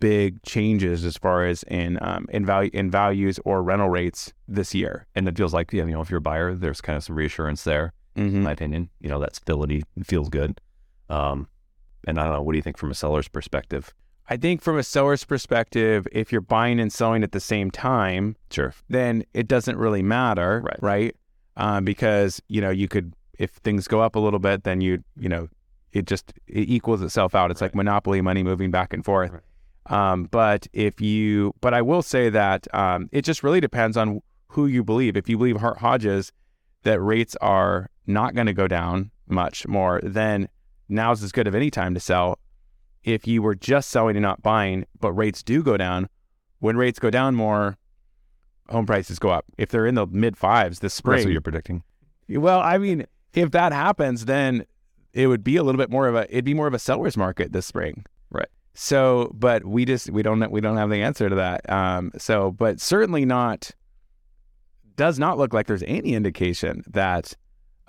big 0.00 0.42
changes 0.44 1.04
as 1.04 1.16
far 1.18 1.44
as 1.44 1.62
in 1.64 1.98
um, 2.00 2.26
in 2.30 2.46
value 2.46 2.70
in 2.72 2.90
values 2.90 3.38
or 3.44 3.62
rental 3.62 3.88
rates 3.90 4.32
this 4.48 4.74
year. 4.74 5.06
and 5.14 5.28
it 5.28 5.36
feels 5.36 5.52
like, 5.52 5.72
you 5.72 5.84
know, 5.84 6.00
if 6.00 6.10
you're 6.10 6.18
a 6.18 6.22
buyer, 6.22 6.54
there's 6.54 6.80
kind 6.80 6.96
of 6.96 7.04
some 7.04 7.16
reassurance 7.16 7.64
there, 7.64 7.92
in 8.16 8.42
my 8.44 8.52
opinion. 8.52 8.88
You 9.00 9.08
know, 9.10 9.18
that 9.20 9.34
stability 9.34 9.82
feels 10.04 10.28
good. 10.28 10.60
Um, 11.10 11.48
and 12.06 12.18
I 12.18 12.24
don't 12.24 12.32
know, 12.32 12.42
what 12.42 12.52
do 12.52 12.56
you 12.58 12.62
think 12.62 12.78
from 12.78 12.90
a 12.90 12.94
seller's 12.94 13.28
perspective? 13.28 13.92
I 14.28 14.36
think 14.36 14.62
from 14.62 14.78
a 14.78 14.82
seller's 14.82 15.24
perspective, 15.24 16.06
if 16.12 16.32
you're 16.32 16.40
buying 16.40 16.80
and 16.80 16.92
selling 16.92 17.22
at 17.22 17.32
the 17.32 17.40
same 17.40 17.70
time, 17.70 18.36
Sure. 18.50 18.72
then 18.88 19.24
it 19.34 19.46
doesn't 19.48 19.76
really 19.76 20.02
matter, 20.02 20.62
Right. 20.64 20.78
right? 20.82 21.16
Um, 21.56 21.84
because 21.84 22.40
you 22.48 22.60
know 22.60 22.70
you 22.70 22.88
could 22.88 23.14
if 23.38 23.50
things 23.50 23.86
go 23.88 24.00
up 24.00 24.16
a 24.16 24.18
little 24.18 24.38
bit, 24.40 24.64
then 24.64 24.80
you 24.80 25.04
you 25.18 25.28
know 25.28 25.48
it 25.92 26.06
just 26.06 26.32
it 26.46 26.68
equals 26.68 27.02
itself 27.02 27.34
out. 27.34 27.50
It's 27.50 27.60
like 27.60 27.74
monopoly 27.74 28.20
money 28.20 28.42
moving 28.42 28.70
back 28.70 28.92
and 28.92 29.04
forth. 29.04 29.30
Right. 29.32 29.42
Um, 29.86 30.24
but 30.24 30.66
if 30.72 31.00
you, 31.00 31.52
but 31.60 31.74
I 31.74 31.82
will 31.82 32.00
say 32.02 32.30
that 32.30 32.66
um, 32.74 33.08
it 33.12 33.22
just 33.22 33.42
really 33.42 33.60
depends 33.60 33.96
on 33.98 34.20
who 34.48 34.66
you 34.66 34.82
believe. 34.82 35.14
If 35.16 35.28
you 35.28 35.36
believe 35.36 35.58
Hart 35.58 35.78
Hodges 35.78 36.32
that 36.84 37.00
rates 37.00 37.36
are 37.42 37.90
not 38.06 38.34
going 38.34 38.46
to 38.46 38.54
go 38.54 38.66
down 38.66 39.10
much 39.28 39.68
more, 39.68 40.00
then 40.02 40.48
now's 40.88 41.22
as 41.22 41.32
good 41.32 41.46
of 41.46 41.54
any 41.54 41.70
time 41.70 41.92
to 41.94 42.00
sell. 42.00 42.38
If 43.04 43.26
you 43.26 43.42
were 43.42 43.54
just 43.54 43.90
selling 43.90 44.16
and 44.16 44.22
not 44.22 44.42
buying, 44.42 44.86
but 44.98 45.12
rates 45.12 45.42
do 45.42 45.62
go 45.62 45.76
down, 45.76 46.08
when 46.60 46.76
rates 46.76 46.98
go 46.98 47.10
down 47.10 47.34
more, 47.34 47.76
home 48.70 48.86
prices 48.86 49.18
go 49.18 49.28
up. 49.28 49.44
If 49.58 49.68
they're 49.68 49.86
in 49.86 49.94
the 49.94 50.06
mid 50.06 50.36
fives 50.36 50.80
this 50.80 50.94
spring, 50.94 51.18
That's 51.18 51.26
what 51.26 51.32
you're 51.32 51.40
predicting. 51.40 51.82
well, 52.28 52.60
I 52.60 52.78
mean, 52.78 53.06
if 53.34 53.50
that 53.50 53.72
happens, 53.72 54.24
then 54.24 54.64
it 55.12 55.26
would 55.26 55.44
be 55.44 55.56
a 55.56 55.62
little 55.62 55.78
bit 55.78 55.90
more 55.90 56.08
of 56.08 56.14
a 56.14 56.30
it'd 56.30 56.44
be 56.44 56.54
more 56.54 56.66
of 56.66 56.74
a 56.74 56.78
seller's 56.78 57.16
market 57.16 57.52
this 57.52 57.66
spring. 57.66 58.04
Right. 58.30 58.48
So, 58.74 59.30
but 59.34 59.64
we 59.64 59.84
just 59.84 60.10
we 60.10 60.22
don't 60.22 60.50
we 60.50 60.60
don't 60.60 60.76
have 60.76 60.90
the 60.90 61.02
answer 61.02 61.28
to 61.28 61.34
that. 61.36 61.70
Um, 61.70 62.10
so, 62.18 62.50
but 62.50 62.80
certainly 62.80 63.24
not 63.24 63.70
does 64.96 65.18
not 65.18 65.38
look 65.38 65.52
like 65.52 65.66
there's 65.66 65.82
any 65.84 66.14
indication 66.14 66.82
that 66.88 67.36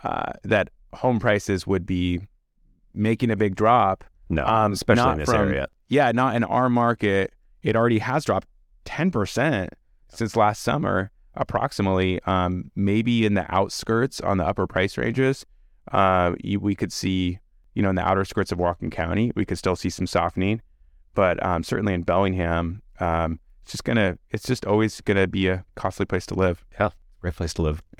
uh, 0.04 0.34
that 0.44 0.70
home 0.94 1.20
prices 1.20 1.66
would 1.66 1.86
be 1.86 2.22
making 2.94 3.32
a 3.32 3.36
big 3.36 3.56
drop. 3.56 4.04
No, 4.30 4.46
Um, 4.46 4.74
especially 4.74 5.12
in 5.14 5.18
this 5.20 5.30
from- 5.30 5.48
area. 5.50 5.68
Yeah, 5.88 6.12
not 6.12 6.36
in 6.36 6.44
our 6.44 6.70
market. 6.70 7.34
It 7.62 7.76
already 7.76 8.00
has 8.00 8.26
dropped 8.26 8.48
ten 8.86 9.12
percent 9.12 9.70
since 10.10 10.36
last 10.36 10.62
summer, 10.64 11.12
approximately. 11.36 12.22
Um, 12.24 12.72
maybe 12.76 13.26
in 13.26 13.34
the 13.36 13.46
outskirts 13.54 14.20
on 14.22 14.38
the 14.38 14.46
upper 14.46 14.66
price 14.68 14.98
ranges, 14.98 15.46
uh, 15.92 16.34
you, 16.44 16.60
we 16.60 16.74
could 16.76 16.92
see, 16.92 17.40
you 17.74 17.84
know, 17.84 17.90
in 17.90 17.96
the 17.96 18.08
outer 18.08 18.26
skirts 18.26 18.52
of 18.52 18.58
Whatcom 18.58 18.92
County, 18.92 19.32
we 19.36 19.46
could 19.46 19.58
still 19.58 19.76
see 19.76 19.90
some 19.90 20.08
softening. 20.08 20.62
But 21.14 21.44
um, 21.46 21.64
certainly 21.64 21.94
in 21.94 22.02
Bellingham, 22.04 22.82
um, 23.00 23.40
it's 23.62 23.72
just 23.72 23.84
gonna, 23.84 24.18
it's 24.32 24.44
just 24.44 24.66
always 24.66 25.02
gonna 25.02 25.28
be 25.28 25.48
a 25.48 25.64
costly 25.76 26.06
place 26.06 26.26
to 26.28 26.34
live. 26.36 26.66
Yeah, 26.80 26.90
great 27.22 27.36
place 27.36 27.54
to 27.56 27.62
live. 27.62 27.82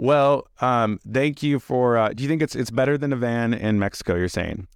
well, 0.00 0.46
um, 0.62 0.98
thank 1.12 1.42
you 1.42 1.58
for. 1.58 1.98
Uh, 1.98 2.08
do 2.10 2.22
you 2.22 2.28
think 2.28 2.40
it's 2.40 2.54
it's 2.56 2.70
better 2.70 2.96
than 2.96 3.12
a 3.12 3.16
van 3.16 3.52
in 3.52 3.78
Mexico? 3.78 4.16
You're 4.16 4.28
saying 4.28 4.66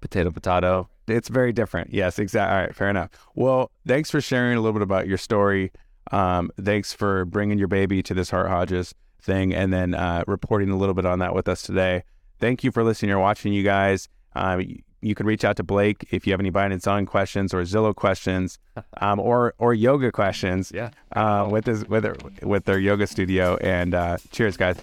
Potato, 0.00 0.30
potato. 0.30 0.88
it's 1.08 1.28
very 1.28 1.52
different. 1.52 1.92
Yes, 1.92 2.18
exactly. 2.18 2.54
All 2.54 2.62
right, 2.62 2.74
fair 2.74 2.88
enough. 2.88 3.10
Well, 3.34 3.70
thanks 3.86 4.10
for 4.10 4.20
sharing 4.20 4.56
a 4.56 4.60
little 4.60 4.72
bit 4.72 4.82
about 4.82 5.06
your 5.08 5.18
story. 5.18 5.72
Um, 6.12 6.50
thanks 6.62 6.92
for 6.92 7.24
bringing 7.24 7.58
your 7.58 7.68
baby 7.68 8.02
to 8.04 8.14
this 8.14 8.30
Hart 8.30 8.48
Hodges 8.48 8.94
thing 9.20 9.52
and 9.52 9.72
then 9.72 9.94
uh, 9.94 10.24
reporting 10.26 10.70
a 10.70 10.76
little 10.76 10.94
bit 10.94 11.04
on 11.04 11.18
that 11.18 11.34
with 11.34 11.48
us 11.48 11.62
today. 11.62 12.04
Thank 12.38 12.64
you 12.64 12.70
for 12.70 12.82
listening 12.82 13.10
or 13.10 13.18
watching, 13.18 13.52
you 13.52 13.62
guys. 13.62 14.08
Um, 14.34 14.64
you 15.02 15.14
can 15.14 15.26
reach 15.26 15.44
out 15.44 15.56
to 15.56 15.62
Blake 15.62 16.06
if 16.10 16.26
you 16.26 16.32
have 16.32 16.40
any 16.40 16.50
buying 16.50 16.72
and 16.72 16.82
selling 16.82 17.06
questions 17.06 17.54
or 17.54 17.62
Zillow 17.62 17.94
questions, 17.94 18.58
um, 19.00 19.20
or 19.20 19.54
or 19.58 19.74
yoga 19.74 20.12
questions. 20.12 20.72
Yeah. 20.74 20.90
Uh, 21.12 21.48
with 21.50 21.66
his 21.66 21.86
with 21.88 22.02
their, 22.02 22.16
with 22.42 22.64
their 22.64 22.78
yoga 22.78 23.06
studio. 23.06 23.56
And 23.56 23.94
uh, 23.94 24.18
cheers, 24.30 24.56
guys. 24.56 24.76